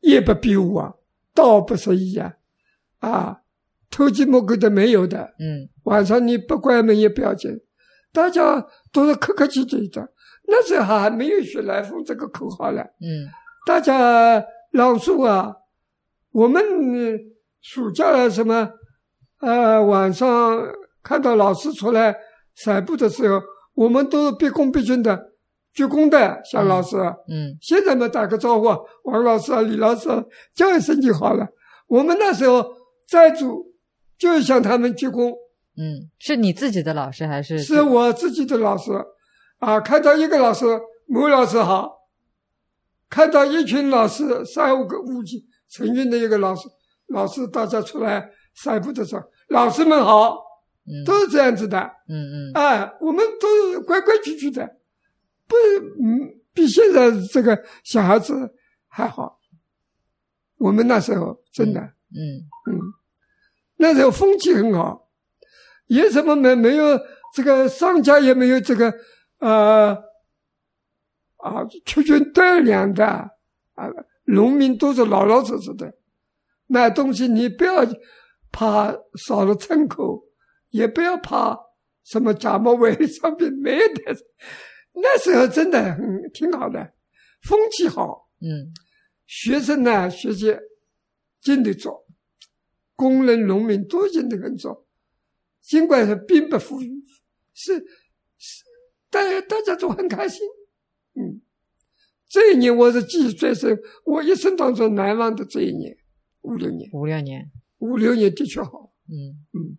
[0.00, 0.92] 夜不闭户啊，
[1.36, 2.34] 道不拾遗啊，
[2.98, 3.40] 啊，
[3.90, 5.68] 偷鸡摸狗的没有的，嗯。
[5.84, 7.48] 晚上你不关门也不要紧，
[8.12, 10.12] 大家都是客客气气的。
[10.48, 13.28] 那时候还没有“学来风”这个口号了，嗯。
[13.66, 15.54] 大家朗诵啊，
[16.32, 17.18] 我们呃
[17.60, 18.68] 暑假什么，
[19.40, 20.60] 呃，晚上
[21.02, 22.16] 看到老师出来
[22.54, 23.40] 散步的时候，
[23.74, 25.32] 我们都是毕恭毕敬的
[25.76, 26.96] 鞠躬的向老师。
[27.28, 31.46] 嗯现在嘛，打个招呼啊，王老师啊，李老师啊，叫一声就好了。
[31.86, 32.66] 我们那时候
[33.06, 33.62] 在组
[34.18, 35.30] 就是向他们鞠躬，
[35.76, 37.58] 嗯，是你自己的老师还是？
[37.58, 38.90] 是我自己的老师
[39.58, 40.64] 啊，看到一个老师，
[41.06, 41.86] 某老师好；
[43.10, 46.68] 看到一群老师，三五个、五几成群的一个老师，
[47.08, 50.38] 老师大家出来散步的时候，老师们好，
[50.86, 51.78] 嗯都是这样子的。
[52.08, 54.68] 嗯嗯哎，我们都是规规矩矩的，
[55.46, 55.56] 不，
[56.02, 58.54] 嗯，比现在这个小孩子
[58.88, 59.40] 还好。
[60.58, 62.80] 我们那时候真的，嗯嗯，
[63.76, 65.10] 那时候风气很好，
[65.86, 66.98] 也什么没没有
[67.34, 68.92] 这个商家也没有这个
[69.38, 69.94] 呃
[71.36, 73.86] 啊缺斤短两的啊，
[74.24, 75.92] 农民都是老老实实的，
[76.66, 77.86] 买东西你不要
[78.50, 78.90] 怕
[79.26, 80.24] 少了称口，
[80.70, 81.56] 也不要怕
[82.02, 84.16] 什么假冒伪劣商品，没有的。
[84.98, 86.94] 那时候真的很挺好的，
[87.42, 88.72] 风气好，嗯。
[89.26, 90.56] 学生呢学习
[91.40, 92.04] 进得早，
[92.94, 94.86] 工人、农民都进得很早，
[95.60, 97.04] 尽管是并不富裕，
[97.52, 97.74] 是
[98.38, 98.64] 是，
[99.10, 100.46] 大家大家都很开心。
[101.14, 101.42] 嗯，
[102.28, 105.96] 这一年我是记忆最深，我一生当中难忘的这一年，
[106.42, 109.44] 五六年，五六年，五六年的确好，嗯。
[109.52, 109.76] 嗯，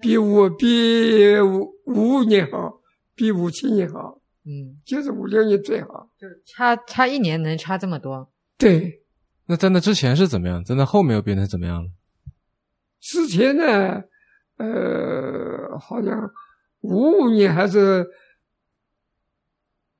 [0.00, 2.77] 比五比五五五年好，
[3.18, 6.08] 比五七年好，嗯，就是五六年最好。
[6.16, 9.02] 就是差差一年能差这么多，对，
[9.46, 10.62] 那在那之前是怎么样？
[10.62, 11.90] 在那后面又变成怎么样了？
[13.00, 14.00] 之前呢，
[14.58, 16.30] 呃，好像
[16.82, 18.06] 五五年还是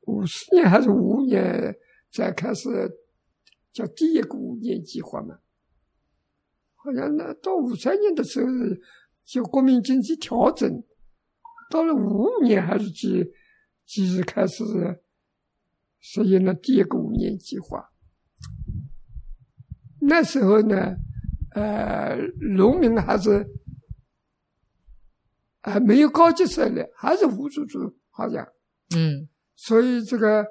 [0.06, 1.74] 五四年还是五五年
[2.12, 2.68] 才开始
[3.72, 5.36] 叫第一个五年计划嘛。
[6.76, 8.46] 好像那到五三年的时候
[9.24, 10.70] 就国民经济调整，
[11.70, 13.24] 到了五五年还是几
[13.84, 14.64] 几日开始
[15.98, 17.90] 实行了第一个五年计划。
[20.00, 20.96] 那时候呢，
[21.54, 22.16] 呃，
[22.56, 23.46] 农民还是
[25.62, 27.78] 啊、没有高级社会，还是户主制，
[28.10, 28.46] 好像，
[28.96, 30.46] 嗯所以这个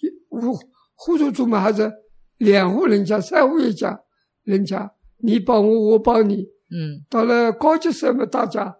[0.00, 0.58] 一户
[0.94, 1.92] 户主制嘛，还是
[2.38, 4.00] 两户人家、三户一家
[4.42, 6.46] 人家，你帮我，我帮你。
[6.74, 8.74] 嗯到了高级社会，大家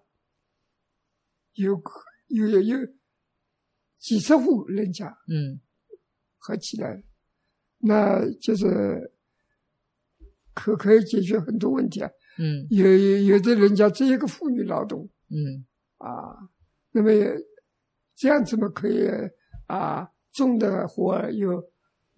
[1.55, 1.81] 有
[2.29, 2.79] 有有有
[3.99, 5.61] 几十户人家嗯。
[6.39, 7.05] 合起来，
[7.79, 9.13] 那就是
[10.55, 12.11] 可可以解决很多问题啊。
[12.39, 12.67] 嗯。
[12.71, 15.65] 有有有的人家只有一个妇女劳动嗯。
[15.99, 16.51] 啊，
[16.91, 17.11] 那么
[18.17, 19.09] 这样子嘛，可以
[19.67, 21.63] 啊，种的活有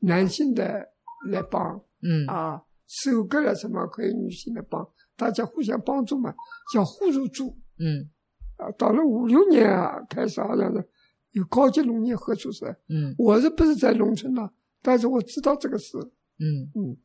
[0.01, 0.89] 男性的
[1.29, 2.27] 来帮嗯。
[2.27, 6.35] 啊，收割了什么可以女性来帮，大家互相帮助嘛，
[6.73, 8.09] 叫互助助嗯
[8.57, 8.71] 啊。
[8.79, 10.89] 到了五六年啊，开始好像是
[11.33, 14.53] 有高级农业合作社，嗯我是不是在农村了？
[14.83, 15.97] 但是我知道这个事。
[16.39, 16.97] 嗯嗯，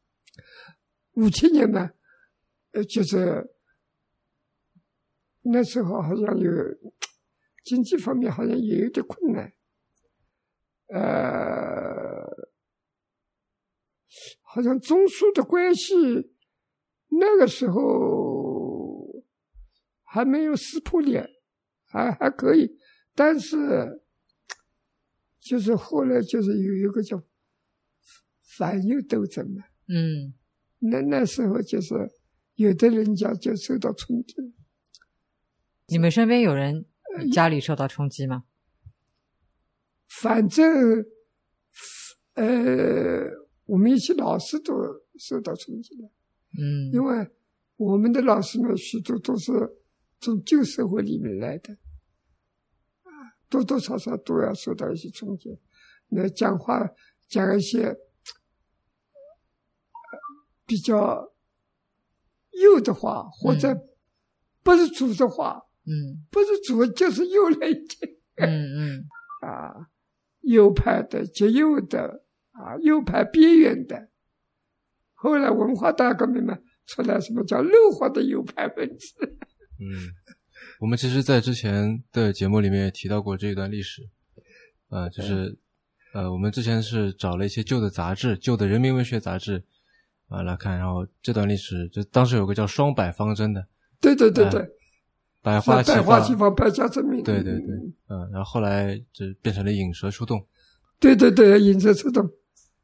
[1.14, 1.92] 五七年呢，
[2.72, 3.48] 呃，就是
[5.44, 6.52] 那时候好像有
[7.64, 9.54] 经济方面好像也有点困难，
[10.88, 12.26] 呃，
[14.42, 15.96] 好像中苏的关系
[17.10, 19.24] 那个时候
[20.04, 21.30] 还没有撕破脸，
[21.90, 22.78] 还还可以，
[23.14, 24.02] 但是
[25.40, 27.22] 就是后来就是有一个叫
[28.58, 29.64] 反右斗争嘛。
[29.88, 30.34] 嗯
[30.80, 31.94] 那那时候就是
[32.56, 34.36] 有的人家就受到冲击，
[35.88, 36.86] 你们身边有人
[37.34, 38.46] 家里受到冲击吗？
[40.08, 41.06] 反正
[42.36, 43.26] 呃，
[43.66, 44.74] 我们一些老师都
[45.18, 46.10] 受到冲击了，
[46.60, 47.30] 嗯因为
[47.76, 49.52] 我们的老师们许多都是
[50.20, 51.74] 从旧社会里面来的，
[53.04, 53.10] 啊，
[53.50, 55.60] 多多少少都要受到一些冲击。
[56.10, 56.90] 那讲话
[57.28, 57.98] 讲一些呃
[60.66, 61.32] 比较
[62.52, 63.76] 右的话，或者
[64.64, 69.06] 不是主的话，嗯不是主就是右了一点嗯嗯
[69.48, 69.90] 啊，
[70.42, 74.10] 右派的、极右的啊，右派边缘的。
[75.14, 79.38] 后来文化大革命嘛，出来什么叫弱化的右派分子？
[79.80, 80.14] 嗯，
[80.80, 84.10] 我们其实，在之前的节目里面也提到过这一段历史，
[84.90, 85.58] 啊、就是，
[86.14, 89.64] 呃，我们之前是找了一些旧的杂志，旧的人民文学杂志
[90.28, 93.68] 啊来看，然后这段历史，就当时有个叫“双百方针”的，
[94.02, 94.70] 对对对对，
[95.42, 97.24] 百花齐放，百家争鸣。
[97.24, 97.76] 对对对，
[98.10, 100.46] 嗯，然后后来就变成了引蛇出洞，
[101.00, 102.30] 对对对，引蛇出洞，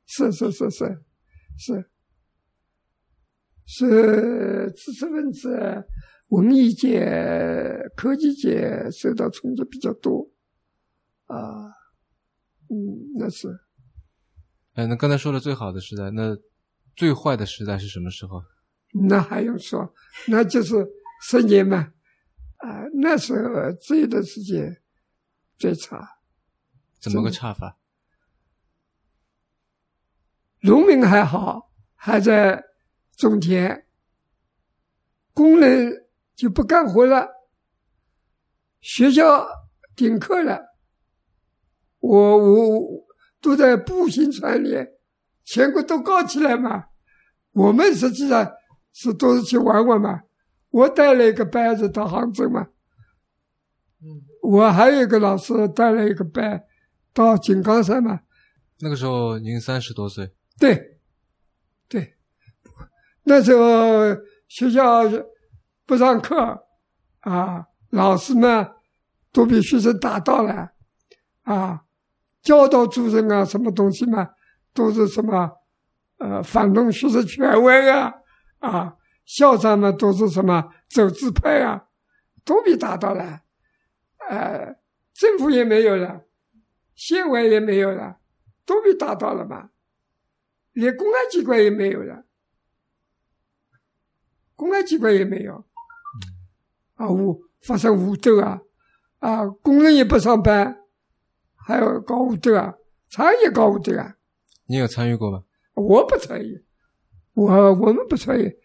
[0.05, 0.97] 是是是是
[1.57, 1.85] 是
[3.65, 5.85] 是知识分子、
[6.29, 7.05] 文艺界、
[7.95, 10.29] 科技界受到冲击比较多。
[11.25, 11.67] 啊，
[12.69, 13.59] 嗯，那是。
[14.73, 16.37] 哎，那刚才说的最好的时代，那
[16.95, 18.43] 最坏的时代是什么时候？
[19.09, 19.93] 那还用说，
[20.27, 20.87] 那就是
[21.21, 21.93] 十年嘛，
[22.57, 24.81] 啊，那时候这一段时间
[25.57, 26.19] 最差，
[26.99, 27.77] 怎么个差法？
[30.61, 32.63] 农民还好，还在
[33.15, 33.85] 种田，
[35.33, 36.04] 工人
[36.35, 37.27] 就不干活了，
[38.81, 39.47] 学校
[39.95, 40.61] 停课了，
[41.99, 43.05] 我我
[43.41, 44.87] 都在步行串联，
[45.43, 46.87] 全国都搞起来嘛。
[47.51, 48.51] 我们实际上
[48.91, 50.21] 是都是去玩玩嘛。
[50.69, 52.67] 我带了一个班子到杭州嘛，
[54.01, 56.61] 嗯我还有一个老师带了一个班
[57.13, 58.19] 到井冈山嘛。
[58.79, 60.99] 那个时候您三十多岁，对，
[61.87, 62.17] 对，
[63.23, 64.15] 那时候
[64.49, 65.03] 学校
[65.85, 66.67] 不上课
[67.19, 68.71] 啊，老师们
[69.31, 70.71] 都被学生打到了
[71.43, 71.85] 啊，
[72.41, 74.31] 教导主任啊，什么东西嘛，
[74.73, 75.51] 都是什么
[76.17, 78.13] 呃反动学生权威啊
[78.59, 81.87] 啊，校长们都是什么走资派啊，
[82.43, 83.41] 都被打到了，
[84.29, 84.75] 呃，
[85.13, 86.25] 政府也没有了，
[86.95, 88.17] 县委也没有了，
[88.65, 89.69] 都被打到了嘛。
[90.73, 92.25] 连公安机关也没有了，
[94.55, 95.65] 公安机关也没有，
[96.95, 98.59] 啊，武发生武斗啊，
[99.19, 100.77] 啊，工人也不上班，
[101.55, 102.73] 还要搞武斗啊，
[103.09, 104.15] 厂也搞武斗啊，
[104.65, 105.43] 你有参与过吗？
[105.73, 106.63] 我不参与，
[107.33, 108.57] 我我们不参与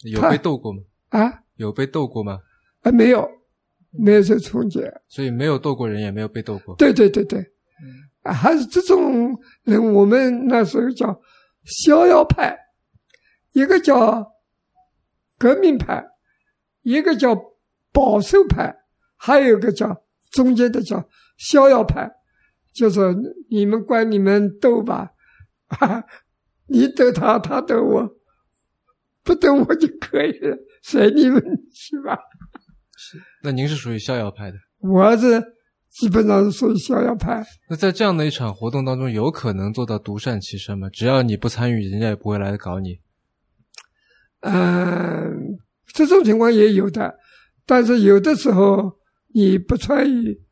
[0.00, 0.82] 有被斗过吗？
[1.10, 2.40] 啊，有被斗过吗？
[2.80, 3.28] 啊，没有，
[3.90, 6.74] 没有受冲击，所以没有斗过人，也没有被斗过。
[6.74, 7.38] 对对对对，
[8.22, 11.20] 啊，还是这种人，我们那时候叫
[11.64, 12.58] 逍遥派，
[13.52, 14.32] 一个叫
[15.38, 16.04] 革命派，
[16.82, 17.36] 一个叫
[17.92, 18.74] 保守派，
[19.16, 22.10] 还有一个叫中间的叫逍遥派，
[22.72, 23.00] 就是
[23.50, 25.10] 你们管你们斗吧，
[25.68, 26.02] 啊，
[26.68, 28.08] 你斗他，他斗我，
[29.22, 31.40] 不斗我就可以了，随你们
[31.72, 32.18] 去吧。
[32.96, 34.56] 是那您是属于逍遥派的。
[34.78, 35.42] 我是
[35.90, 37.44] 基本上是属于逍遥派。
[37.68, 40.88] 那在这样的一场活动当中，有可能做到独善其身吗？
[40.90, 43.00] 只要你不参与，人家也不会来搞你。
[44.40, 45.58] 嗯，
[45.92, 47.14] 这种情况也有的，
[47.64, 50.42] 但是有的时候你不参与，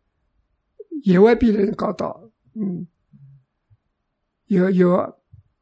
[1.03, 2.31] 也会被人搞到。
[2.55, 2.87] 嗯，
[4.47, 4.97] 有有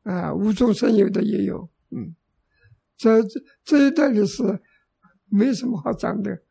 [0.03, 1.71] 啊，无中生有的也有。
[1.91, 2.15] 嗯，
[2.97, 4.43] 这这这一段历史
[5.27, 6.43] 没什么好讲的，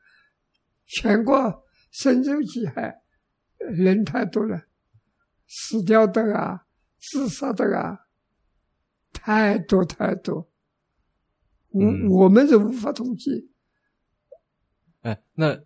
[0.85, 3.01] 全国深受其害，
[3.57, 4.67] 人太多了，
[5.47, 6.65] 死掉的啊，
[6.99, 8.07] 自杀的啊，
[9.13, 10.49] 太多太多。
[11.69, 13.51] 我、嗯我们是无法统计。
[15.01, 15.59] 哎，那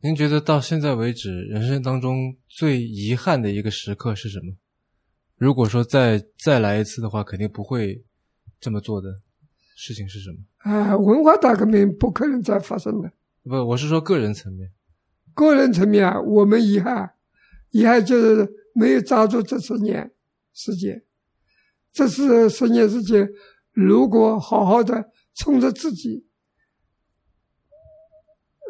[0.00, 4.54] 您觉得到现在为止，人生当中最遗憾的一个时刻是什么？
[5.36, 8.04] 如果说再再来一次的话，肯定不会
[8.58, 9.08] 这么做的
[9.76, 10.38] 事情是什么？
[10.58, 13.10] 啊，文化大革命不可能再发生了。
[13.44, 14.70] 不，我是说个人层面。
[15.34, 17.12] 个人层面啊，我们遗憾，
[17.70, 20.10] 遗憾就是没有抓住这十年
[20.52, 21.04] 时间。
[21.92, 23.28] 这是十年时间，
[23.72, 26.26] 如果好好的冲着自己，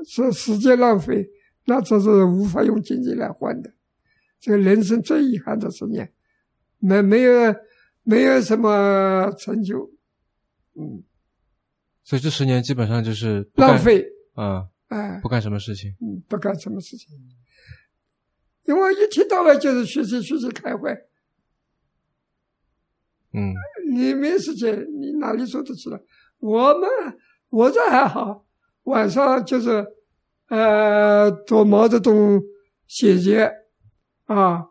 [0.07, 1.29] 是时间浪费，
[1.67, 3.73] 那这是无法用经济来换的。
[4.41, 6.13] 这个人生最遗憾的十年，
[6.79, 7.55] 没没有
[8.05, 9.91] 没有什么成就，
[10.75, 11.03] 嗯，
[12.05, 15.91] 所以这十年基本上就是浪费，啊、哎、不干什么事情。
[16.01, 17.09] 嗯，不干什么事情，
[18.65, 20.91] 因为一天到晚就是学习学习开会，
[23.33, 23.53] 嗯
[23.91, 26.01] 你没时间，你哪里做得起来？
[26.39, 26.89] 我们
[27.49, 28.47] 我这还好，
[28.89, 29.87] 晚上就是
[30.49, 32.41] 呃读毛泽东
[32.87, 33.51] 写节
[34.25, 34.65] 啊，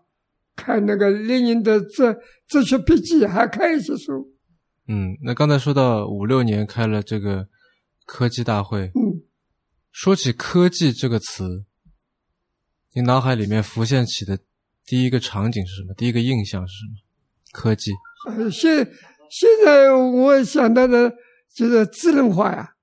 [0.55, 4.33] 看那个列宁的哲哲学笔记，还看一些书。
[4.87, 7.47] 嗯，那刚才说到五六年开了这个
[8.05, 8.91] 科技大会。
[8.95, 9.21] 嗯，
[9.91, 11.65] 说起科技这个词，
[12.93, 14.39] 你脑海里面浮现起的
[14.85, 15.93] 第一个场景是什么？
[15.93, 16.93] 第一个印象是什么？
[17.51, 17.91] 科技。
[18.27, 18.77] 呃，现
[19.29, 21.13] 现在我想到的
[21.53, 22.73] 就是智能化呀。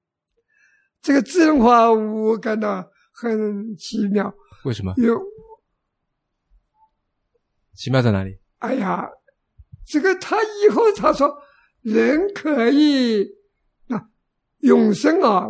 [1.04, 4.34] 这个智能化我感到很奇妙。
[4.64, 4.94] 为什么？
[4.96, 5.22] 有
[7.74, 8.38] 奇妙在哪里？
[8.60, 9.06] 哎呀，
[9.86, 11.36] 这个他以后他说
[11.82, 13.22] 人可以
[13.88, 14.02] 啊
[14.60, 15.46] 永生啊，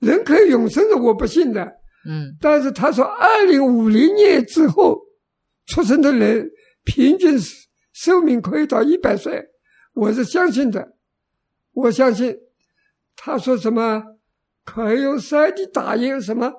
[0.00, 1.64] 人可以永生的我不信的。
[2.06, 5.00] 嗯但是他说二零五零年之后
[5.66, 6.50] 出生的人
[6.84, 7.38] 平均
[7.92, 9.40] 寿命可以到一百岁，
[9.94, 10.96] 我是相信的。
[11.72, 12.36] 我相信
[13.14, 14.02] 他说什么
[14.64, 16.52] 可以用三 D 打印什么，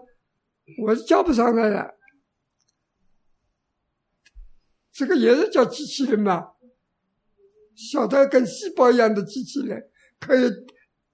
[0.83, 1.95] 我是叫不上来的。
[4.91, 6.51] 这个也是叫机器人嘛，
[7.75, 9.89] 小的跟细胞一样的机器人，
[10.19, 10.49] 可以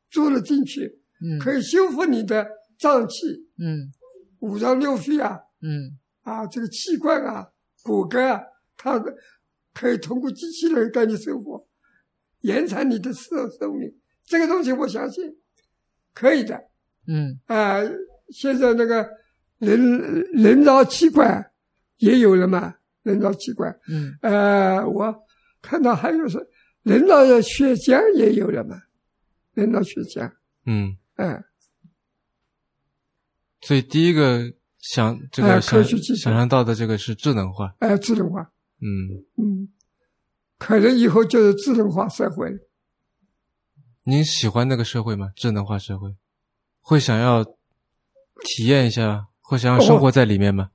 [0.09, 1.39] 注入进去，嗯。
[1.39, 3.25] 可以修复你的脏器、
[3.57, 3.91] 嗯。
[4.39, 5.97] 五脏六腑啊，嗯。
[6.21, 8.39] 啊，这个器官啊、骨骼啊，
[8.77, 9.03] 它
[9.73, 11.67] 可以通过机器人给你修复，
[12.41, 13.91] 延长你的寿寿命。
[14.25, 15.35] 这个东西我相信
[16.13, 16.69] 可以的
[17.11, 17.79] 嗯啊。
[18.33, 19.05] 现在那个
[19.57, 19.77] 人
[20.31, 21.51] 人造器官
[21.97, 23.69] 也有了嘛，人造器官。
[23.89, 25.13] 嗯呃，我
[25.61, 26.39] 看到还有是
[26.83, 28.81] 人造的血浆也有了嘛，
[29.53, 30.31] 人造血浆，
[30.65, 31.43] 嗯，嗯、
[33.59, 34.49] 所以第一个
[34.79, 37.75] 想这哎个想科学技术想象到的这个是智能化。
[37.79, 38.49] 呃，智能化，
[38.79, 38.87] 嗯，
[39.37, 39.67] 嗯，
[40.57, 42.57] 可能以后就是智能化社会了。
[44.03, 45.33] 您喜欢那个社会吗？
[45.35, 46.15] 智能化社会，
[46.81, 50.71] 会想要体验一下，会想要生活在里面吗？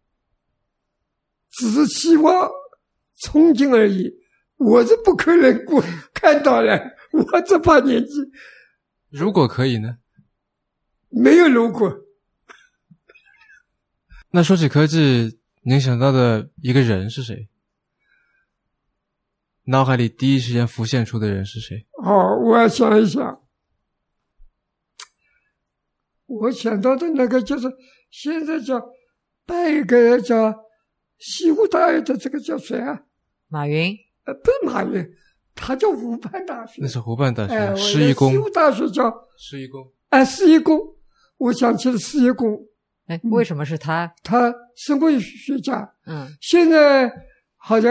[1.50, 2.48] 只是希望
[3.22, 4.12] 憧憬而已，
[4.56, 5.82] 我是不可能过
[6.14, 6.78] 看到了，
[7.12, 8.12] 我这把年纪
[9.08, 9.98] 如果可以呢？
[11.08, 11.90] 没有如果。
[14.30, 17.48] 那说起科技，您想到的一个人是谁？
[19.64, 21.86] 脑海里第一时间浮现出的人是谁？
[22.04, 23.40] 哦，我要想一想，
[26.26, 27.68] 我想到的那个就是
[28.10, 28.82] 现在叫
[29.46, 30.54] 拜一个叫
[31.18, 33.00] 西湖大学的这个叫谁啊？
[33.48, 35.08] 马云呃，不是马云，
[35.54, 36.88] 他叫湖畔大学那。
[36.88, 38.38] 是湖畔大哎，学我施一公西。
[38.38, 40.78] 湖大学叫施一公，哎施一公，
[41.38, 42.58] 我想起了施一公，
[43.06, 44.12] 哎，嗯为什么是他？
[44.24, 45.88] 他生物学家。
[46.06, 47.10] 嗯现在
[47.56, 47.90] 好像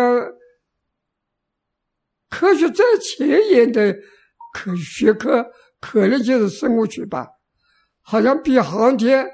[2.29, 3.93] 科学在前沿的
[4.53, 5.45] 科学科
[5.79, 7.27] 可能就是生物学吧，
[8.08, 9.28] 好像比航天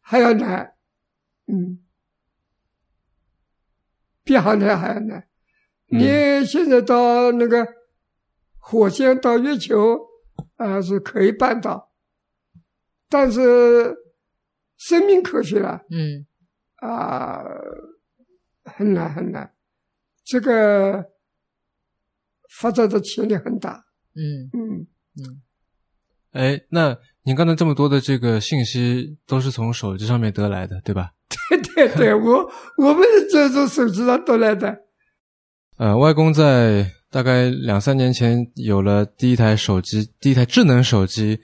[0.00, 0.74] 还要难，
[1.46, 1.84] 嗯，
[4.22, 5.28] 比航天还要难。
[5.90, 5.98] 嗯。
[5.98, 7.66] 你现在到那个
[8.58, 10.00] 火星、到月球
[10.56, 11.92] 啊、是可以办到，
[13.10, 13.94] 但是
[14.78, 16.26] 生命科学啊，嗯。
[16.76, 17.44] 啊、
[18.64, 19.54] 很难很难，
[20.24, 21.12] 这个
[22.58, 23.84] 发展的潜力很大。
[24.14, 24.48] 嗯。
[24.54, 25.42] 嗯，嗯
[26.34, 31.10] 哎，那您刚才这么多的这个信息都是从手机上面得来的，对吧？
[31.48, 34.76] 对对对，我我们是这从手机上得来的。
[35.76, 41.40] 呃，外公在大概两三年前有了第一台手机，第一台智能手机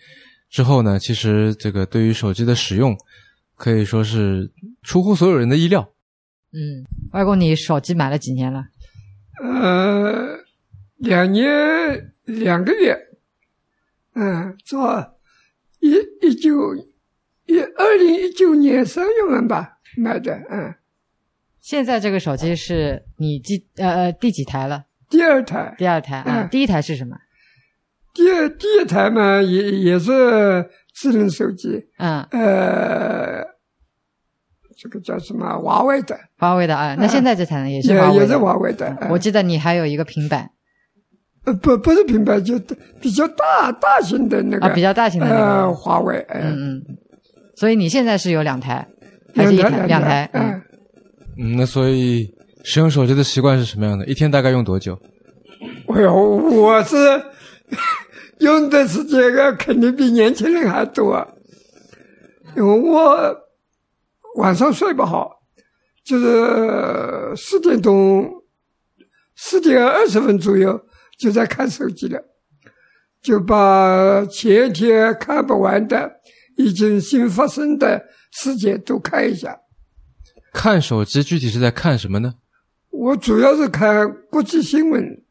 [0.48, 2.96] 之后呢，其实这个对于手机的使用
[3.56, 4.50] 可以说是
[4.82, 5.88] 出乎所有人的意料。
[6.52, 8.64] 嗯，外公，你手机买了几年了？
[9.40, 10.36] 呃，
[10.96, 11.46] 两年
[12.24, 12.96] 两个月，
[14.20, 15.14] 嗯，做
[15.78, 16.74] 一一九
[17.46, 20.74] 一二零一九年三月份吧买的，嗯，
[21.58, 24.84] 现在这个手机是你第呃呃第几台了？
[25.08, 26.48] 第二台，第二台啊，嗯。
[26.50, 27.16] 第一台是什么？
[28.12, 33.42] 第二第一台嘛也也是智能手机，嗯，呃，
[34.76, 35.58] 这个叫什么？
[35.60, 36.94] 华为的，华为的啊。
[36.96, 38.22] 那现在这台呢也是也华为的。
[38.24, 39.08] 也是华为的，嗯。
[39.10, 40.50] 我记得你还有一个平板
[41.44, 42.58] 呃不不是品牌，就
[43.00, 45.74] 比较大大型的那个啊，比较大型的那呃个。
[45.74, 46.82] 华为，呃嗯嗯。
[47.56, 48.86] 所以你现在是有两台，
[49.34, 49.68] 还是一台？
[49.68, 50.30] 两台两台。
[50.32, 50.62] 嗯嗯，
[51.38, 52.28] 嗯，那所以
[52.64, 54.06] 使用手机的习惯是什么样的？
[54.06, 54.98] 一天大概用多久？
[55.88, 56.96] 哎呦，我是
[58.38, 61.26] 用的时间个肯定比年轻人还多，
[62.56, 63.36] 因为我
[64.36, 65.30] 晚上睡不好，
[66.04, 68.26] 就是四点钟、
[69.36, 70.80] 四点二十分左右
[71.20, 72.18] 就在看手机了，
[73.20, 76.10] 就把前天看不完的、
[76.56, 78.02] 已经新发生的
[78.32, 79.54] 事件都看一下。
[80.52, 82.32] 看手机具体是在看什么呢？
[82.90, 85.22] 我主要是看国际新闻，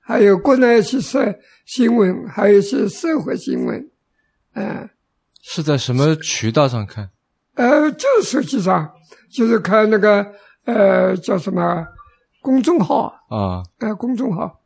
[0.00, 3.90] 还有国内一些社新闻，还有一些社会新闻，
[4.54, 4.88] 嗯、
[5.42, 7.10] 是在什么渠道上看？
[7.54, 8.90] 呃，就是手机上，
[9.30, 10.26] 就是看那个
[10.64, 11.86] 呃叫什么
[12.40, 14.60] 公众号，啊，呃公众号，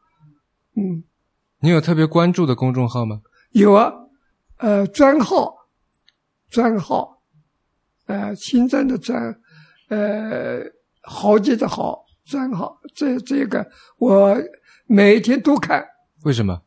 [0.81, 1.05] 嗯，
[1.61, 3.20] 你有特别关注的公众号吗？
[3.51, 3.93] 有啊，
[4.57, 5.55] 呃专号，
[6.49, 7.20] 专号，
[8.07, 9.39] 呃新增的专，
[9.91, 10.61] 呃
[11.03, 14.35] 豪杰的豪专号，这这个我
[14.87, 15.87] 每一天都看。
[16.24, 16.62] 为什么？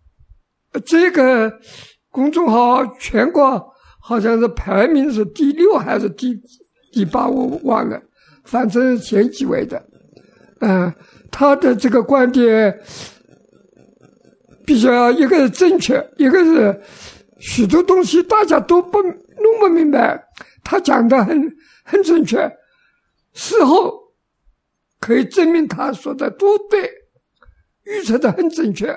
[0.74, 1.52] 呃这个
[2.12, 6.40] 公众号全国好像是排名是第六还是第
[6.92, 8.00] 第八，我忘了，
[8.44, 9.84] 反正前几位的。
[10.60, 10.94] 嗯、
[11.32, 12.80] 他的这个观点
[14.66, 16.82] 比较一个是正确，一个是
[17.40, 20.22] 许多东西大家都不弄不明白，
[20.64, 22.50] 他讲的很很正确，
[23.34, 23.94] 事后
[25.00, 26.90] 可以证明他说的都对，
[27.84, 28.88] 预测的很正确。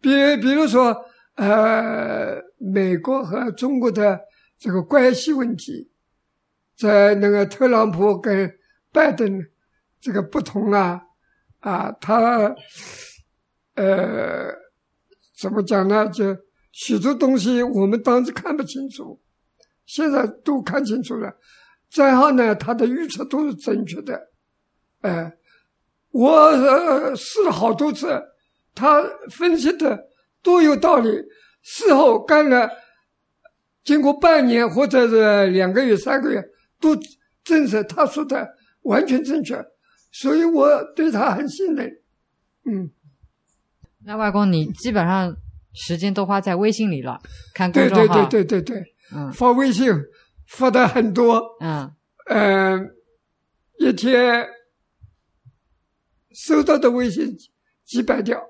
[0.00, 0.94] 比比如说，
[1.36, 4.20] 呃，美国和中国的
[4.58, 5.90] 这个关系问题，
[6.76, 8.52] 在那个特朗普跟
[8.92, 9.42] 拜登
[10.00, 11.00] 这个不同啊，
[11.60, 12.54] 啊，他
[13.76, 14.52] 呃
[15.44, 16.08] 怎么讲呢？
[16.08, 16.34] 就
[16.72, 19.20] 许多东西我们当时看不清楚，
[19.84, 21.30] 现在都看清楚了。
[21.92, 24.18] 再后呢，他的预测都是正确的，
[25.02, 25.30] 哎、
[26.12, 28.18] 我试了好多次，
[28.74, 30.02] 他分析的
[30.42, 31.10] 都有道理。
[31.60, 32.70] 事后干了，
[33.84, 36.42] 经过半年或者是两个月、三个月，
[36.80, 36.96] 都
[37.44, 38.48] 证实他说的
[38.84, 39.62] 完全正确，
[40.10, 41.90] 所以我对他很信任。
[42.64, 42.90] 嗯，
[44.04, 45.34] 那外公，你基本上
[45.72, 47.20] 时间都花在微信里了，
[47.54, 48.26] 看公对众号。
[48.26, 49.32] 对对对对对，嗯。
[49.32, 49.90] 发微信
[50.48, 51.90] 发的很多，嗯，
[52.26, 52.90] 嗯、
[53.78, 54.46] 一天
[56.34, 57.34] 收到的微信
[57.84, 58.40] 几百条，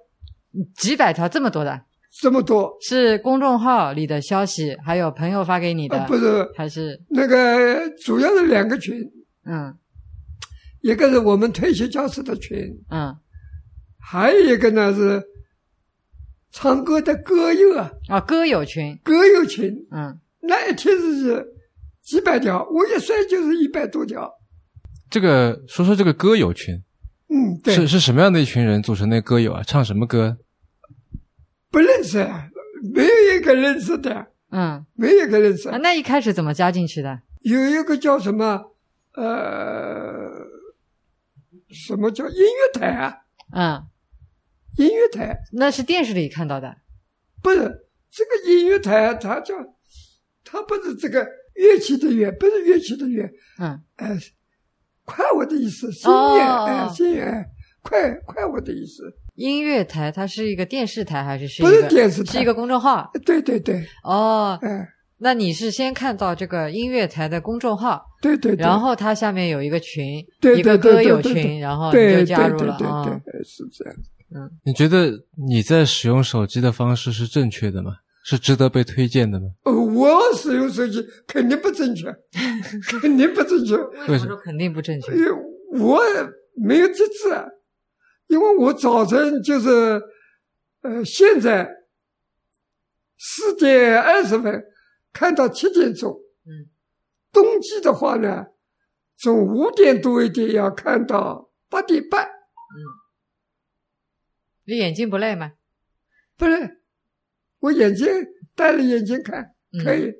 [0.76, 1.82] 几百条这么多的，
[2.20, 7.00] 这么多，是公众号里的消息，还有朋友发给你的，呃、不是还是？
[7.11, 9.00] 那个主要是两个群，
[9.44, 9.74] 嗯。
[10.82, 12.59] 一个是我们退休教师的群，
[12.90, 13.16] 嗯。
[13.98, 15.22] 还有一个呢是
[16.55, 21.44] 唱歌的歌友啊，啊歌友群，歌友群，嗯那一天是
[22.00, 24.32] 几百条，我一算就是一百多条。
[25.11, 26.80] 这个说说这个歌友群
[27.28, 29.64] 嗯，对，是是什么样的一群人组成的歌友啊？
[29.66, 30.38] 唱什么歌？
[31.72, 32.48] 不认识，啊，
[32.94, 35.78] 没有一个认识的，嗯没有一个认识啊，。
[35.78, 37.20] 那一开始怎么加进去的？
[37.40, 38.70] 有一个叫什么
[39.14, 40.30] 呃，
[41.68, 43.16] 什么叫音乐台啊？
[43.50, 43.82] 嗯，
[44.77, 45.37] 音乐台。
[45.53, 46.75] 那是电视里看到的。
[47.43, 47.59] 不是
[48.11, 49.55] 这个音乐台，它叫
[50.45, 53.81] 它不是这个乐器的乐，不是乐器的乐，嗯。
[53.97, 54.16] 哎，
[55.05, 57.47] 快我的意思，心愿，哎，哦心愿，哎
[57.83, 59.03] 快快我的意思，
[59.35, 62.33] 音乐台它是一个电视台还是是不一个是电视台。
[62.33, 63.11] 是一个公众号？
[63.27, 73.05] 对对对，哦，哎，那你是先看到这个音乐台的公众号，对对对，然后它下面有一个群，对一个对对歌友群，然后你对对就加入对对了啊。
[73.05, 73.95] 对，是这样。
[74.64, 75.12] 你觉得
[75.49, 77.93] 你在使用手机的方式是正确的吗？
[78.26, 79.47] 是值得被推荐的吗？
[79.64, 82.07] 呃，我使用手机肯定不正确，
[83.01, 83.76] 肯定不正确，
[84.09, 85.12] 为什么说肯定不正确？
[85.14, 85.30] 因为
[85.78, 86.01] 我
[86.57, 87.47] 没有节制啊，
[88.28, 90.01] 因为我早晨就是，
[90.82, 91.68] 呃，现在
[93.18, 94.64] 四点二十分
[95.12, 96.11] 看到七点钟，
[96.47, 96.64] 嗯，
[97.30, 98.47] 冬季的话呢，
[99.18, 102.26] 从五点多一点要看到八点半，
[104.65, 105.53] 你眼睛不累吗？
[106.37, 106.83] 不是，
[107.61, 108.07] 我眼睛
[108.55, 110.12] 戴了眼镜看嗯可以，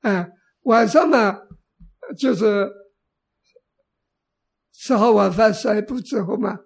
[0.00, 0.28] 啊、
[0.62, 1.36] 晚上嘛，
[2.18, 2.68] 就是
[4.72, 6.56] 吃好晚饭散步之后嘛，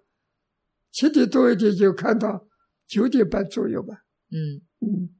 [0.90, 2.46] 七点多一点就看到
[2.86, 5.14] 九点半左右吧，嗯嗯，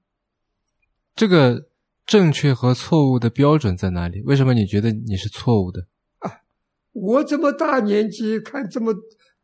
[1.15, 1.69] 这个
[2.05, 4.21] 正确和错误的标准在哪里？
[4.23, 5.87] 为什么你觉得你是错误的？
[6.19, 6.43] 啊
[6.93, 8.93] 我这么大年纪看这么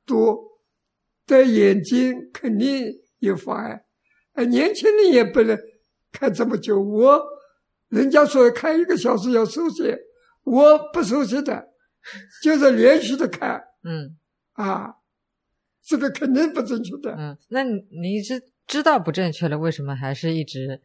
[0.04, 0.55] 多，
[1.26, 2.86] 对眼睛肯定
[3.18, 3.84] 有妨碍，
[4.34, 5.58] 哎，年轻人也不能
[6.12, 6.80] 看这么久。
[6.80, 7.20] 我
[7.88, 9.94] 人家说看一个小时要休息，
[10.44, 11.66] 我不休息的，
[12.42, 14.16] 就是连续的看嗯
[14.52, 14.94] 啊，
[15.84, 17.14] 这个肯定不正确的。
[17.18, 20.80] 嗯，那你你是知道不正确了，为什么还是一直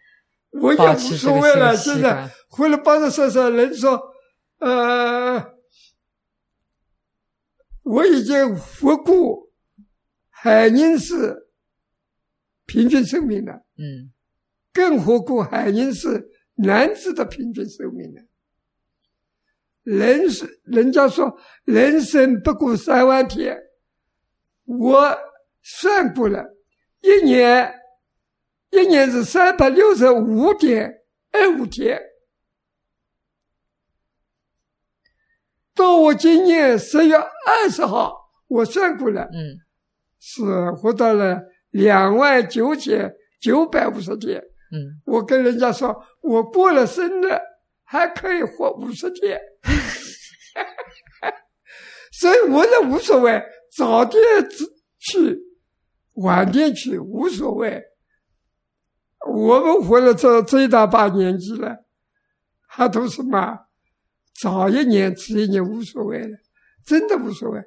[0.52, 4.02] 我也无所谓了，习现在回来帮着说说，人说，
[4.60, 5.44] 呃，
[7.84, 9.51] 我已经活过
[10.44, 11.52] 海宁市
[12.66, 14.12] 平均寿命了，嗯。
[14.74, 18.22] 更何况海宁市男子的平均寿命呢。
[19.84, 23.56] 人是人家说人生不过三万天，
[24.66, 25.16] 我
[25.62, 26.44] 算过了，
[27.02, 27.76] 一年
[28.72, 32.02] 一年是三百六十五点二五天，
[35.76, 38.16] 到我今年十月二十号，
[38.48, 39.60] 我算过了，嗯
[40.22, 41.42] 是活到了
[41.72, 44.42] 两万九千九百五十天。
[44.72, 47.38] 嗯我跟人家说，我过了生日
[47.84, 49.38] 还可以活五十天，
[52.14, 53.44] 所以我也无所谓，
[53.76, 54.22] 早点
[55.00, 55.38] 去，
[56.14, 57.84] 晚点去无所谓。
[59.28, 61.84] 我们活了这这一大把年纪了，
[62.66, 63.58] 还都什么
[64.40, 66.38] 早一年迟一年无所谓了，
[66.86, 67.60] 真的无所谓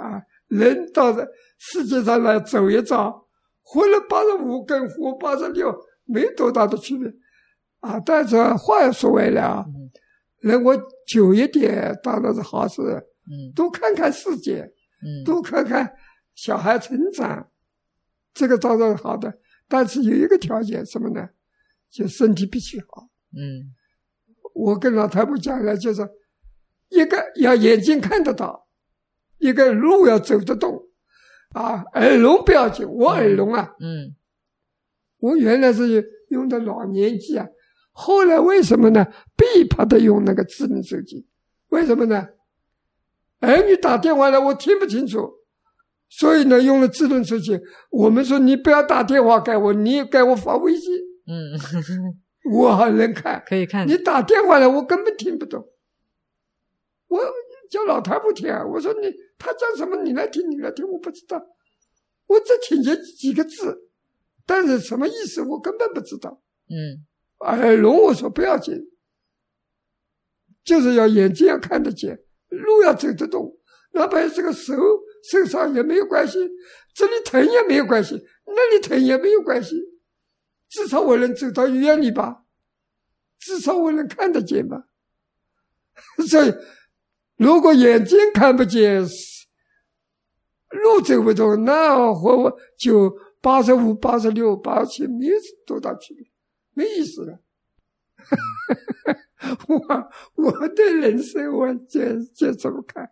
[0.00, 0.22] 啊！
[0.48, 1.26] 人到这
[1.58, 3.26] 世界上来走一遭，
[3.62, 5.74] 活了八十五跟活八十六
[6.04, 7.12] 没多大的区别
[7.80, 7.98] 啊。
[8.00, 9.90] 但是话又说回来啊，嗯
[10.40, 10.76] 人活
[11.06, 14.60] 久一点当然是好事，嗯多看看世界，
[15.02, 15.90] 嗯多看看
[16.34, 17.50] 小孩成长，
[18.34, 19.32] 这个当然是好的。
[19.66, 21.26] 但是有一个条件什么呢？
[21.90, 23.08] 就身体必须好。
[23.36, 23.72] 嗯
[24.52, 26.08] 我跟老太婆讲了，就是
[26.90, 28.63] 一个要眼睛看得到，
[29.38, 30.80] 一个路要走得动，
[31.54, 34.14] 啊，耳聋不要紧，我耳聋啊，嗯
[35.20, 37.46] 我原来是用的老年机啊，
[37.92, 39.06] 后来为什么呢？
[39.36, 41.26] 被迫的用那个智能手机，
[41.68, 42.28] 为什么呢？
[43.40, 45.30] 儿女打电话来，我听不清楚，
[46.08, 47.58] 所以呢，用了智能手机。
[47.90, 50.92] 我们说你不要打电话给我，你给我发微信，
[51.26, 51.52] 嗯，
[52.52, 53.42] 我还能看。
[53.46, 55.66] 可以看你打电话来，我根本听不懂。
[57.08, 57.18] 我
[57.74, 61.44] 叫老太婆听啊，我说你他讲什么，你来听，你来听，我不知道，
[62.28, 63.88] 我只听见几个字，
[64.46, 66.40] 但是什么意思我根本不知道。
[66.70, 67.04] 嗯
[67.40, 68.80] 耳聋我说不要紧，
[70.62, 72.16] 就是要眼睛要看得见，
[72.48, 73.58] 路要走得动，
[73.90, 74.72] 哪怕这个手
[75.28, 76.38] 受伤也没有关系，
[76.94, 79.74] 这里疼也没有关系，那里疼也没有关系，
[80.68, 82.44] 至少我能走到医院里吧，
[83.40, 84.86] 至少我能看得见吧。
[86.28, 86.54] 所以，
[87.36, 89.02] 如果眼睛看不见，
[90.70, 95.34] 路走不动，那和我就八十五、八十六、八十七没有
[95.66, 96.26] 多大区别。
[96.74, 97.38] 没意思了。
[99.68, 99.78] 我
[100.34, 102.00] 我对人生我就
[102.34, 103.10] 就这么看。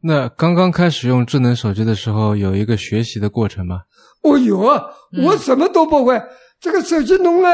[0.00, 3.82] 那刚刚开始用智能手机的时候，有一个学习的过程吗？
[4.22, 6.20] 哦有我什么都不会。
[6.58, 7.48] 这个手机弄了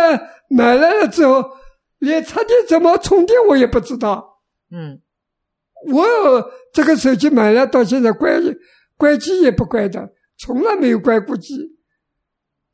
[0.48, 1.44] 买来了之后，
[1.98, 4.27] 连插电怎么充电我也不知道。
[4.70, 5.00] 嗯
[5.92, 6.04] 我
[6.72, 8.42] 这个手机买了到现在关
[8.96, 11.76] 关机也不关的，从来没有关过机。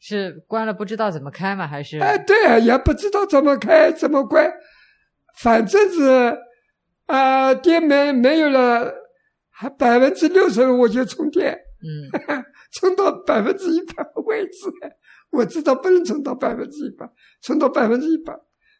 [0.01, 1.67] 是关了不知道怎么开吗？
[1.67, 4.53] 还是哎，对啊，也不知道怎么开怎么关，
[5.39, 6.39] 反正是
[7.07, 8.93] 啊、电没没有了，
[9.51, 14.71] 还百分之六十我就充电，嗯 充到百分之一百为止。
[15.31, 17.11] 我知道不能充到百分之一百，
[17.43, 18.35] 充到百分之一百，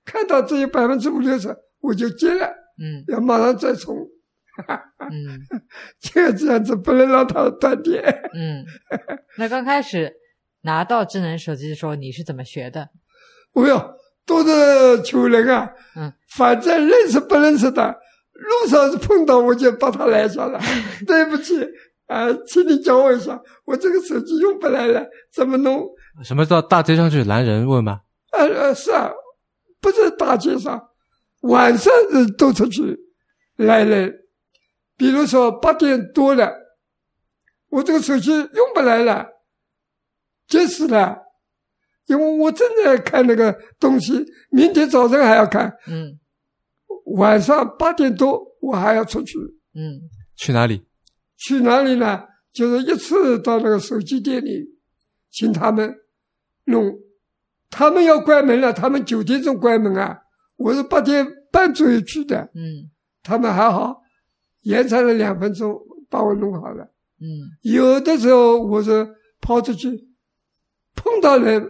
[0.05, 2.49] 看到只有百分之五六十我就接了，
[2.79, 3.97] 嗯要马上再充，
[5.11, 5.41] 嗯
[6.01, 8.03] 就 这样子不能让它断电。
[8.35, 8.65] 嗯，
[9.39, 10.13] 那刚开始
[10.63, 12.89] 拿到智能手机的时候，你是怎么学的？
[13.53, 13.95] 哦哟，
[14.27, 17.97] 都是求人啊，嗯，反正认识不认识的，
[18.33, 20.59] 路上是碰到我就把他拦下了。
[21.07, 21.55] 对不起，
[22.07, 25.87] 啊、请你教我一下，我这个手机用不来了，怎么弄？
[26.25, 28.01] 什么到大街上去拦人问吗？
[28.33, 29.11] 呃呃，是啊，
[29.81, 30.89] 不是大街上，
[31.45, 32.99] 晚上人都出去
[33.57, 34.13] 来人。
[34.97, 36.53] 比如说八点多了，
[37.71, 39.27] 我这个手机用不来了，
[40.47, 41.19] 急死了，
[42.07, 45.73] 因为我正在看那个东西，明天早上还要看。
[45.89, 46.19] 嗯
[47.17, 49.39] 晚上八点多我还要出去，
[49.75, 50.01] 嗯
[50.37, 50.83] 去哪里？
[51.37, 52.23] 去哪里呢？
[52.53, 54.65] 就是一次到那个手机店里，
[55.31, 55.95] 请他们
[56.65, 56.95] 弄，
[57.69, 60.19] 他们要关门了，他们九点钟关门啊，
[60.65, 62.91] 我是八点半左右去的，嗯。
[63.23, 64.01] 他们还好，
[64.63, 66.83] 延长了两分钟把我弄好了。
[67.21, 67.27] 嗯。
[67.61, 69.07] 有的时候我是
[69.43, 69.91] 跑出去，
[70.97, 71.63] 碰到人，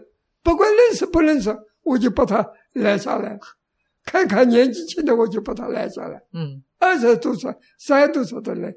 [0.44, 3.36] 不管认识不认识，我就把他拦下来，
[4.06, 6.22] 看看年纪轻的我就把他拦下来。
[6.32, 6.62] 嗯。
[6.78, 8.76] 二十多岁、三十多岁的人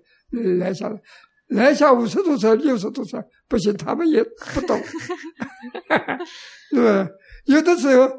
[0.58, 1.00] 拦下来，
[1.50, 4.82] 来下五十多岁、六十多岁，不行，他们也不懂，
[6.74, 7.08] 对吧？
[7.46, 8.10] 有的时候呃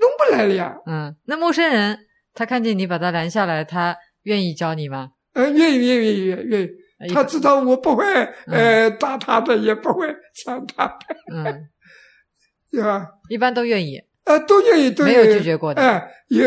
[0.00, 1.98] 弄不来了呀，嗯，那陌生人
[2.34, 5.10] 他看见你把他拦下来，他愿意教你吗？
[5.34, 8.04] 呃，愿意愿意愿意愿意，哎他知道我不会
[8.46, 10.86] 呃打他的，也不会伤他。
[10.86, 10.96] 的，
[11.32, 11.68] 嗯，
[12.72, 13.06] 对吧？
[13.28, 15.26] 一般都愿意，呃，都愿意，都没愿意。
[15.32, 15.80] 有拒绝过的。
[15.82, 16.42] 哎，也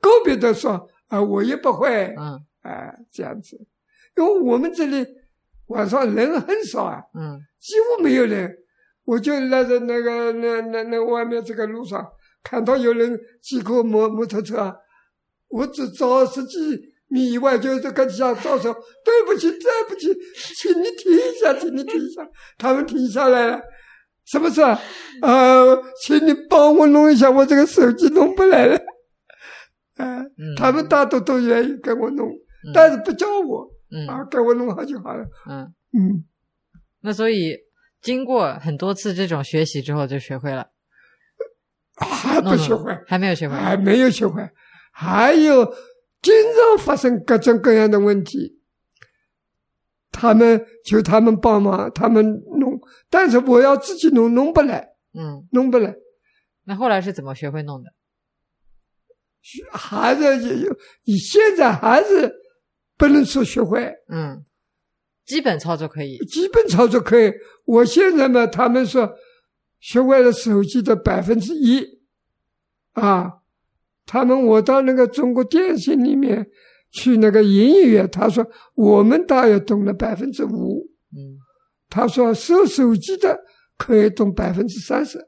[0.00, 2.40] 个别的说啊，我也不会，嗯。
[2.62, 3.56] 啊，这样子，
[4.16, 5.06] 因为我们这里
[5.68, 7.38] 晚上人很少啊，嗯。
[7.60, 8.56] 几乎没有人。
[9.04, 12.06] 我就那在那个那那那外面这个路上，
[12.48, 14.74] 看到有人骑个摩摩托车啊，
[15.48, 16.58] 我只走十几
[17.08, 18.72] 米以外，就是跟下招手，
[19.04, 20.08] 对不起，对不起，
[20.56, 22.26] 请你停一下，请你停一下。
[22.56, 23.60] 他们停下来了，
[24.24, 24.80] 什么事啊？
[25.20, 28.78] 呃，请你帮我弄一下，我这个手机弄不来了。
[29.96, 35.22] 啊、嗯他们大多都愿意给我弄，嗯但是不叫我嗯啊，给我弄好就好了。
[35.50, 35.60] 嗯，
[35.92, 36.24] 嗯，
[37.02, 37.54] 那所以
[38.00, 40.66] 经过很多次这种学习之后，就学会了。
[41.98, 43.54] 还不学会，还没有学会。
[43.56, 44.48] 还没有学会，
[44.92, 45.64] 还有
[46.22, 48.56] 经常发生各种各样的问题。
[50.10, 52.24] 他们求他们帮忙，他们
[52.58, 55.94] 弄，但是我要自己弄，弄不来，嗯，弄不来，
[56.64, 57.90] 那后来是怎么学会弄的？
[59.70, 62.34] 还是有，你现在还是
[62.96, 64.44] 不能说学会，嗯，
[65.24, 66.18] 基本操作可以。
[66.26, 67.32] 基本操作可以。
[67.64, 69.08] 我现在嘛，他们说
[69.80, 71.84] 学会了手机的百分之一，
[72.92, 73.32] 啊，
[74.06, 76.46] 他们我到那个中国电信里面
[76.90, 81.38] 去那个营业员，他说我们大约懂了百分之五，嗯
[81.88, 83.38] 他说收手机的
[83.76, 85.18] 可以懂百分之三十，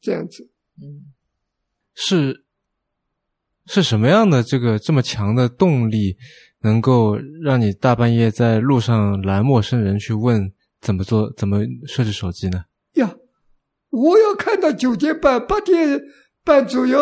[0.00, 0.50] 这样子。
[0.80, 1.12] 嗯
[1.94, 2.44] 是
[3.66, 6.16] 是什么样的这个这么强的动力，
[6.60, 12.64] 能够让你大半夜在路上拦陌生人去问怎么做、怎么设置手机呢？
[13.94, 16.00] 呀，我要看到九点半、八点
[16.42, 16.98] 半左右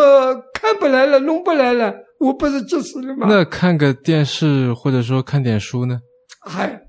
[0.52, 3.26] 看不来了，弄不来了，我不是急死了吗？
[3.28, 6.00] 那看个电视或者说看点书呢？
[6.40, 6.80] 哎，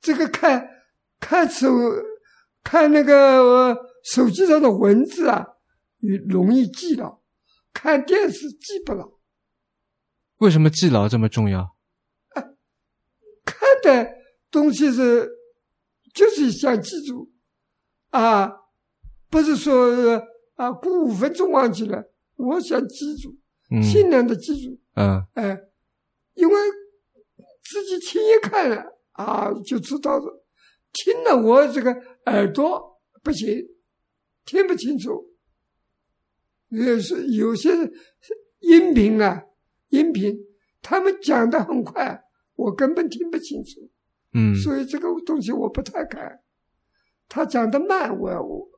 [0.00, 0.68] 这个看
[1.20, 1.68] 看手
[2.62, 5.44] 看那个、呃手机上的文字啊，
[6.28, 7.20] 容易记牢；
[7.74, 9.06] 看电视记不牢。
[10.38, 11.76] 为什么记牢这么重要？
[13.44, 14.08] 看的
[14.50, 15.28] 东西是
[16.14, 17.30] 就是想记住
[18.10, 18.50] 啊，
[19.30, 20.22] 不是说呃
[20.54, 22.02] 啊过五分钟忘记了，
[22.36, 23.34] 我想记住，
[23.70, 24.78] 嗯尽量的记住。
[24.94, 25.58] 嗯哎，
[26.34, 26.54] 因为
[27.62, 30.44] 自己亲眼看了啊，就知道了。
[30.92, 31.92] 听了我这个
[32.26, 33.68] 耳朵不行，
[34.44, 35.24] 听不清楚。
[36.70, 37.70] 也是有些
[38.60, 39.42] 音频啊，
[39.90, 40.36] 音频
[40.82, 42.22] 他们讲的很快，
[42.56, 43.90] 我根本听不清楚，
[44.32, 46.40] 嗯所以这个东西我不太敢。
[47.28, 48.68] 他讲的慢，我我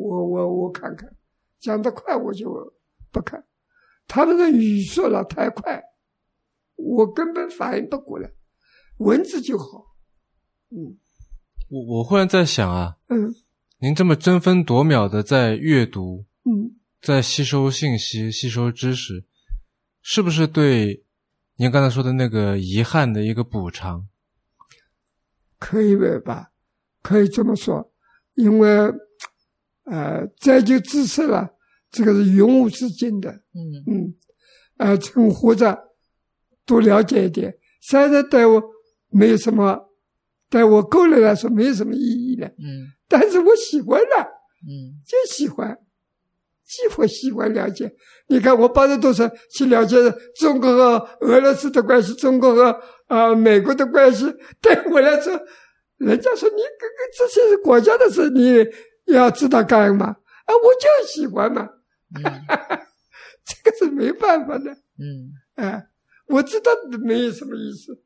[0.00, 1.08] 我我我我看看；
[1.58, 2.50] 讲得快，我就
[3.10, 3.44] 不看。
[4.06, 5.82] 他那个语速了太快，
[6.76, 8.30] 我根本反应不过来。
[8.98, 9.96] 文字就好，
[10.70, 10.98] 嗯
[11.68, 13.34] 我我忽然在想啊，嗯
[13.78, 19.24] 您这么争分夺秒的在阅读，嗯，在吸收信息、吸收知识，
[20.02, 21.04] 是不是对
[21.56, 24.06] 您刚才说的那个遗憾的一个补偿？
[25.58, 25.94] 可以
[26.24, 26.52] 吧？
[27.02, 27.92] 可以这么说，
[28.34, 28.92] 因为
[29.84, 31.50] 呃，再就支持了，
[31.90, 33.30] 这个是永无止境的。
[33.30, 33.84] 嗯。
[33.86, 34.14] 嗯，
[34.78, 35.78] 呃，趁活着
[36.64, 37.54] 多了解一点。
[37.82, 38.62] 虽然对我
[39.08, 39.90] 没有什么，
[40.48, 42.86] 对我个人来说没有什么意义了，嗯。
[43.08, 44.26] 但是我喜欢了，
[44.68, 45.00] 嗯。
[45.06, 45.76] 就喜欢，
[46.64, 47.92] 几乎喜欢了解。
[48.28, 49.96] 你看，我八十多岁去了解
[50.36, 54.24] 中国和俄罗斯的关系，中国和呃美国的关系，
[54.60, 55.32] 对我来说，
[55.96, 58.64] 人家说你这个这些是国家的事，你
[59.12, 60.06] 要知道干嘛？
[60.06, 61.68] 啊，我就喜欢嘛，
[62.16, 62.22] 嗯
[63.46, 64.70] 这个是没办法的。
[64.98, 65.86] 嗯哎，
[66.26, 66.70] 我知道
[67.04, 67.96] 没有什么意思，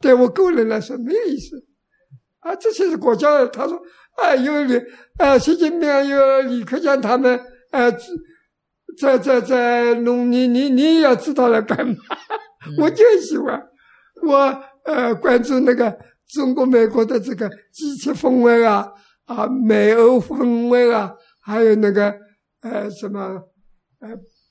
[0.00, 1.56] 对我个人来说没有意思。
[2.40, 3.80] 啊，这些是国家，他说
[4.16, 4.80] 啊，有李
[5.18, 7.38] 啊，习近平啊有李克强他们
[7.70, 7.90] 啊，
[8.98, 11.94] 在在在弄你你你也要知道来干嘛？
[12.78, 13.62] 我就喜欢，
[14.22, 15.96] 我呃关注那个
[16.28, 18.90] 中国美国的这个机器风味啊
[19.30, 22.12] 啊美欧风味啊，还有那个
[22.62, 23.20] 呃什么
[24.00, 24.08] 呃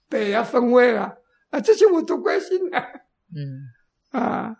[0.07, 1.11] 北亚风味啊
[1.49, 2.77] 啊这些我都关心的
[3.36, 4.17] 嗯。
[4.17, 4.55] 啊。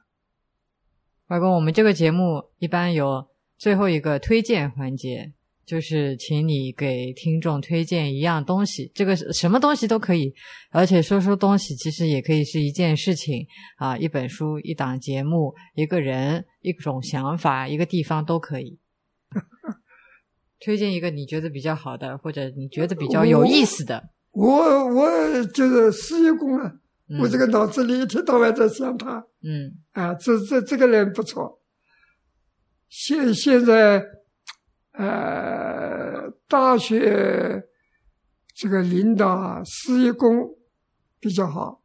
[1.28, 3.26] 外公，我们这个节目一般有
[3.58, 5.32] 最后一个推荐环节，
[5.66, 10.34] 就是请你给听众推荐一样东西，这个是什么东西都可以，
[10.72, 13.46] 而且说说东西其实也可以是一件事情
[13.78, 18.80] 啊，一本书、一档节目、一个人、一种想法、一个地方都可以。
[20.60, 24.10] 推荐一个你觉得比较好的，或者你觉得比较有意思的。
[24.32, 26.72] 我我就是事业工啊，
[27.10, 31.60] 嗯、我这个脑子里一天到晚在想他嗯啊，这这这个人不错。
[32.90, 34.04] 现现在，
[34.94, 37.64] 呃，大学
[38.56, 40.50] 这个领导啊，事业工
[41.20, 41.82] 比较好，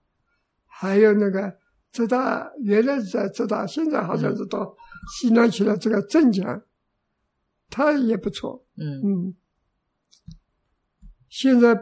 [0.66, 1.52] 还有那个
[1.92, 4.74] 浙大原来是在浙大，现在好像是到
[5.16, 5.76] 西南去了。
[5.76, 6.62] 这个郑强，
[7.74, 8.64] 他也不错。
[8.76, 9.02] 嗯。
[9.02, 9.36] 嗯，
[11.28, 11.76] 现在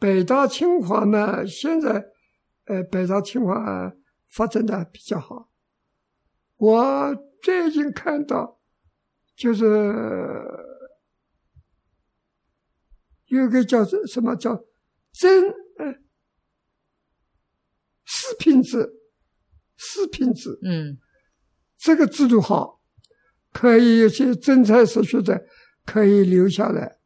[0.00, 2.10] 北大清华呢，现在
[2.64, 3.94] 呃，北大清华
[4.26, 5.52] 发展的比较好。
[6.56, 8.60] 我最近看到，
[9.36, 9.64] 就是
[13.26, 14.64] 有个叫什么叫
[15.12, 15.44] 真
[15.78, 15.94] 呃
[18.04, 18.92] 四品制，
[19.76, 20.98] 四品制，嗯。
[21.80, 22.77] 这个制度好，
[23.52, 25.46] 可以有些真才实学的
[25.84, 26.98] 可以留下来。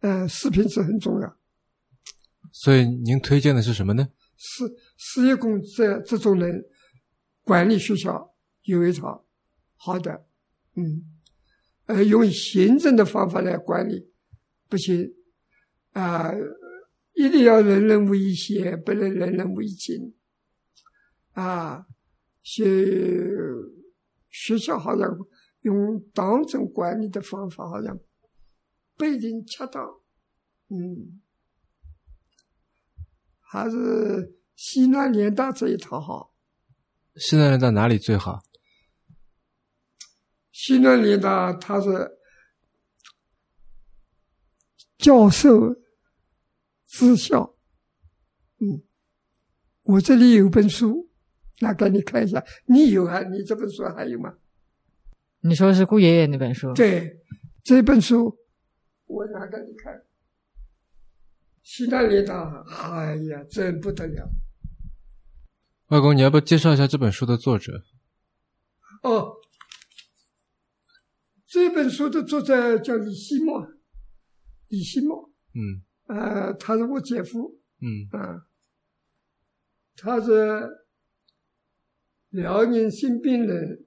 [0.00, 1.36] 呃，四品制很重要。
[2.52, 4.08] 所以您推荐的是什么呢？
[4.36, 4.64] 是
[4.96, 6.64] 事业工这这种人
[7.42, 9.26] 管理学校有一套
[9.76, 10.26] 好的，
[10.76, 11.04] 嗯，
[11.86, 14.10] 呃，用行政的方法来管理
[14.68, 15.12] 不行
[15.92, 16.32] 啊、
[17.14, 20.14] 一定要人人为先，不能人人为敬
[21.32, 21.86] 啊。
[22.42, 22.64] 学
[24.30, 25.18] 学校好像
[25.68, 27.98] 用党政管理的方法，好像
[28.96, 29.84] 不一定恰当，
[30.68, 31.20] 嗯。
[33.40, 36.34] 还是西南联大这一套好。
[37.16, 38.42] 西南联大哪里最好？
[40.52, 42.10] 西南联大他是
[44.98, 45.74] 教授
[46.86, 47.56] 治校，
[48.58, 48.82] 嗯，
[49.84, 51.08] 我这里有本书，
[51.60, 52.44] 拿给你看一下。
[52.66, 53.22] 你有啊？
[53.22, 54.36] 你这本书还有吗？
[55.48, 56.72] 你说的是顾爷爷那本书？
[56.74, 57.20] 对，
[57.64, 58.38] 这本书
[59.06, 60.02] 我拿给你看。
[61.62, 64.30] 西南联大，哎呀，真不得了。
[65.88, 67.82] 外公，你要不要介绍一下这本书的作者？
[69.02, 69.36] 哦，
[71.46, 73.66] 这本书的作者叫李希墨，
[74.68, 78.46] 李希墨，嗯呃，他是我姐夫，嗯啊，
[79.96, 80.84] 他是
[82.30, 83.86] 辽宁新兵人，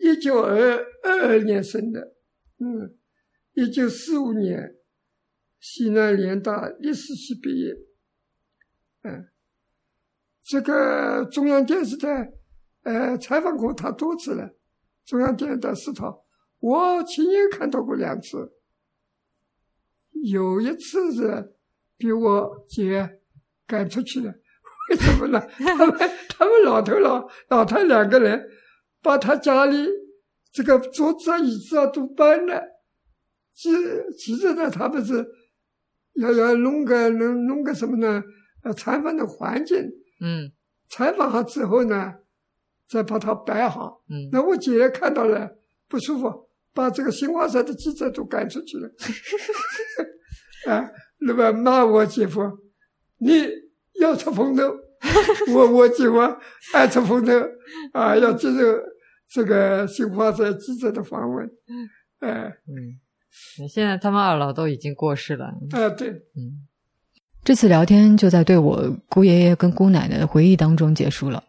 [0.00, 2.14] 一九二二二年生的，
[2.58, 2.96] 嗯，
[3.52, 4.76] 一九四五年
[5.58, 7.74] 西南联大历史系毕业，
[9.02, 9.28] 嗯，
[10.42, 12.32] 这个中央电视台
[12.82, 14.50] 呃采访过他多次了，
[15.04, 16.16] 中央电视台视察，
[16.60, 18.52] 我亲眼看到过两次。
[20.22, 21.54] 有一次是
[21.96, 23.20] 比我姐
[23.66, 24.34] 赶出去了，
[24.90, 25.40] 为什么呢？
[25.56, 28.46] 他们他们老头老老太两个人
[29.02, 29.88] 把他家里
[30.52, 32.62] 这个桌子啊、椅子啊都搬了，
[33.54, 33.70] 其
[34.18, 35.26] 其实呢，他不是
[36.14, 38.22] 要要弄个弄弄个什么呢？
[38.62, 39.78] 呃，采访的环境，
[40.20, 40.50] 嗯
[40.88, 42.12] 采访好之后呢，
[42.88, 44.02] 再把它摆好。
[44.10, 45.48] 嗯那我姐看到了
[45.88, 48.90] 不舒服，把这个新华社的记者都赶出去了。
[50.68, 50.90] 啊，
[51.20, 52.40] 那么骂我姐夫，
[53.18, 53.48] 你
[54.00, 54.62] 要出风头，
[55.54, 56.18] 我我姐夫
[56.74, 57.32] 爱出风头
[57.92, 58.58] 啊，要接受
[59.28, 61.50] 这个新华社记者的访问。
[62.20, 62.98] 哎、嗯，
[63.68, 65.46] 现在他们二老都已经过世了。
[65.70, 66.66] 啊，对，嗯，
[67.42, 71.42] 这次聊天就在对我姑爷爷跟姑奶奶的回忆当中结束了。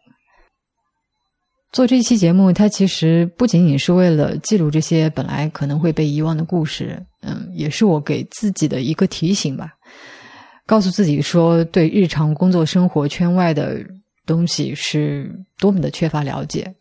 [1.73, 9.73] 做这期节目，它其实不仅仅是为了记录这些本来可能会被遗忘的故事，嗯，也是我给自己的一个提醒吧，
[10.71, 13.85] 告诉自己说，对日常工作生活圈外的
[14.25, 16.73] 东西是多么的缺乏了解。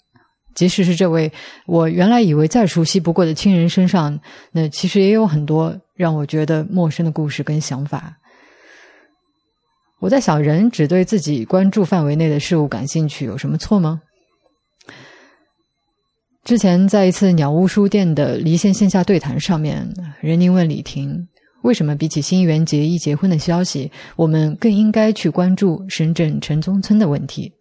[0.54, 1.32] 即使是这位
[1.66, 4.16] 我原来以为再熟悉不过的亲人身上，
[4.52, 8.16] 那其实也有很多让我觉得陌生的故事跟想法。
[9.98, 14.00] 我在想，人只对自己关注范围内的事物感兴趣，有什么错吗？
[16.44, 21.26] 之前在一次鸟屋书店的离线线下对谈上面，任宁问李婷，
[21.62, 27.52] 为什么比起新元结一结婚的消息，我们更应该去关注深圳城中村的问题？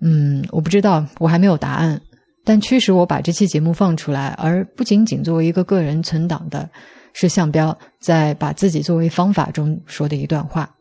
[0.00, 2.00] 嗯，我不知道，我还没有答案。
[2.44, 6.70] 但驱使我把这期节目放出来，而不仅仅作为一个个人存档的，
[7.12, 10.72] 是向彪在把自己作为方法中说的一段话。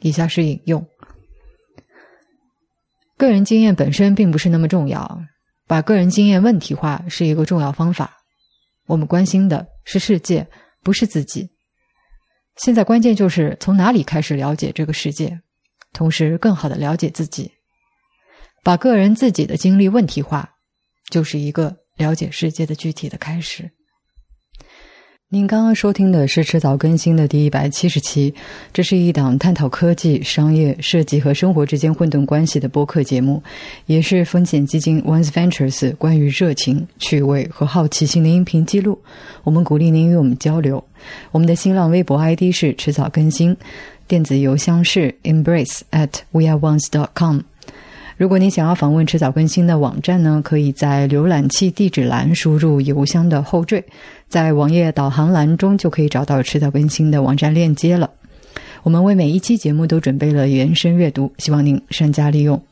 [0.00, 0.84] 以下是引用：
[3.16, 5.20] 个人经验本身并不是那么重要，
[5.68, 8.16] 把个人经验问题化是一个重要方法。
[8.86, 10.46] 我们关心的是世界，
[10.82, 11.48] 不是自己。
[12.56, 15.40] 现在关键就是从哪里开始了解这个世界，
[15.92, 17.52] 同时更好的了解自己。
[18.62, 20.56] 把个人自己的经历问题化，
[21.08, 23.75] 就是一个了解世界的具体的开始。
[25.28, 28.32] 您刚刚收听的是迟早更新的第一百七十期，
[28.72, 33.42] 这是一档探讨科技、商业、设计和生活之间混沌关系的播客节目，
[33.86, 38.96] 也是风险基金 One's Ventures 关于热情、趣味和好奇心的音频记录。
[39.42, 40.84] 我们鼓励您与我们交流。
[41.32, 43.56] 我们的新浪微博 ID 是迟早更新，
[44.06, 47.40] 电子邮箱是 embrace at weareones dot com。
[48.16, 53.84] 如果你想要访问迟早更新的网站呢，可以在浏览器地址栏输入邮箱的后缀，
[54.26, 58.10] 在网页导航栏中就可以找到迟早更新的网站链接了。
[58.82, 62.62] 我们为每一期节目都准备了原声阅读，希望您善加利用。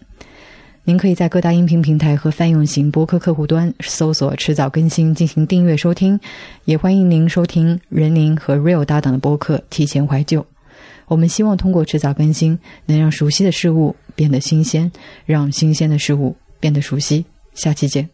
[0.85, 6.19] 您可以在各大音频平台和泛用型播客客户端搜索“迟早更新”进行订阅收听，
[6.65, 10.41] 也欢迎您收听任宁和 Real 搭档的播客《提前怀旧》。
[11.07, 14.91] 我们希望通过迟早更新，能让熟悉的事物变得新鲜，
[15.27, 17.25] 让新鲜的事物变得熟悉。
[17.55, 18.14] 下期见。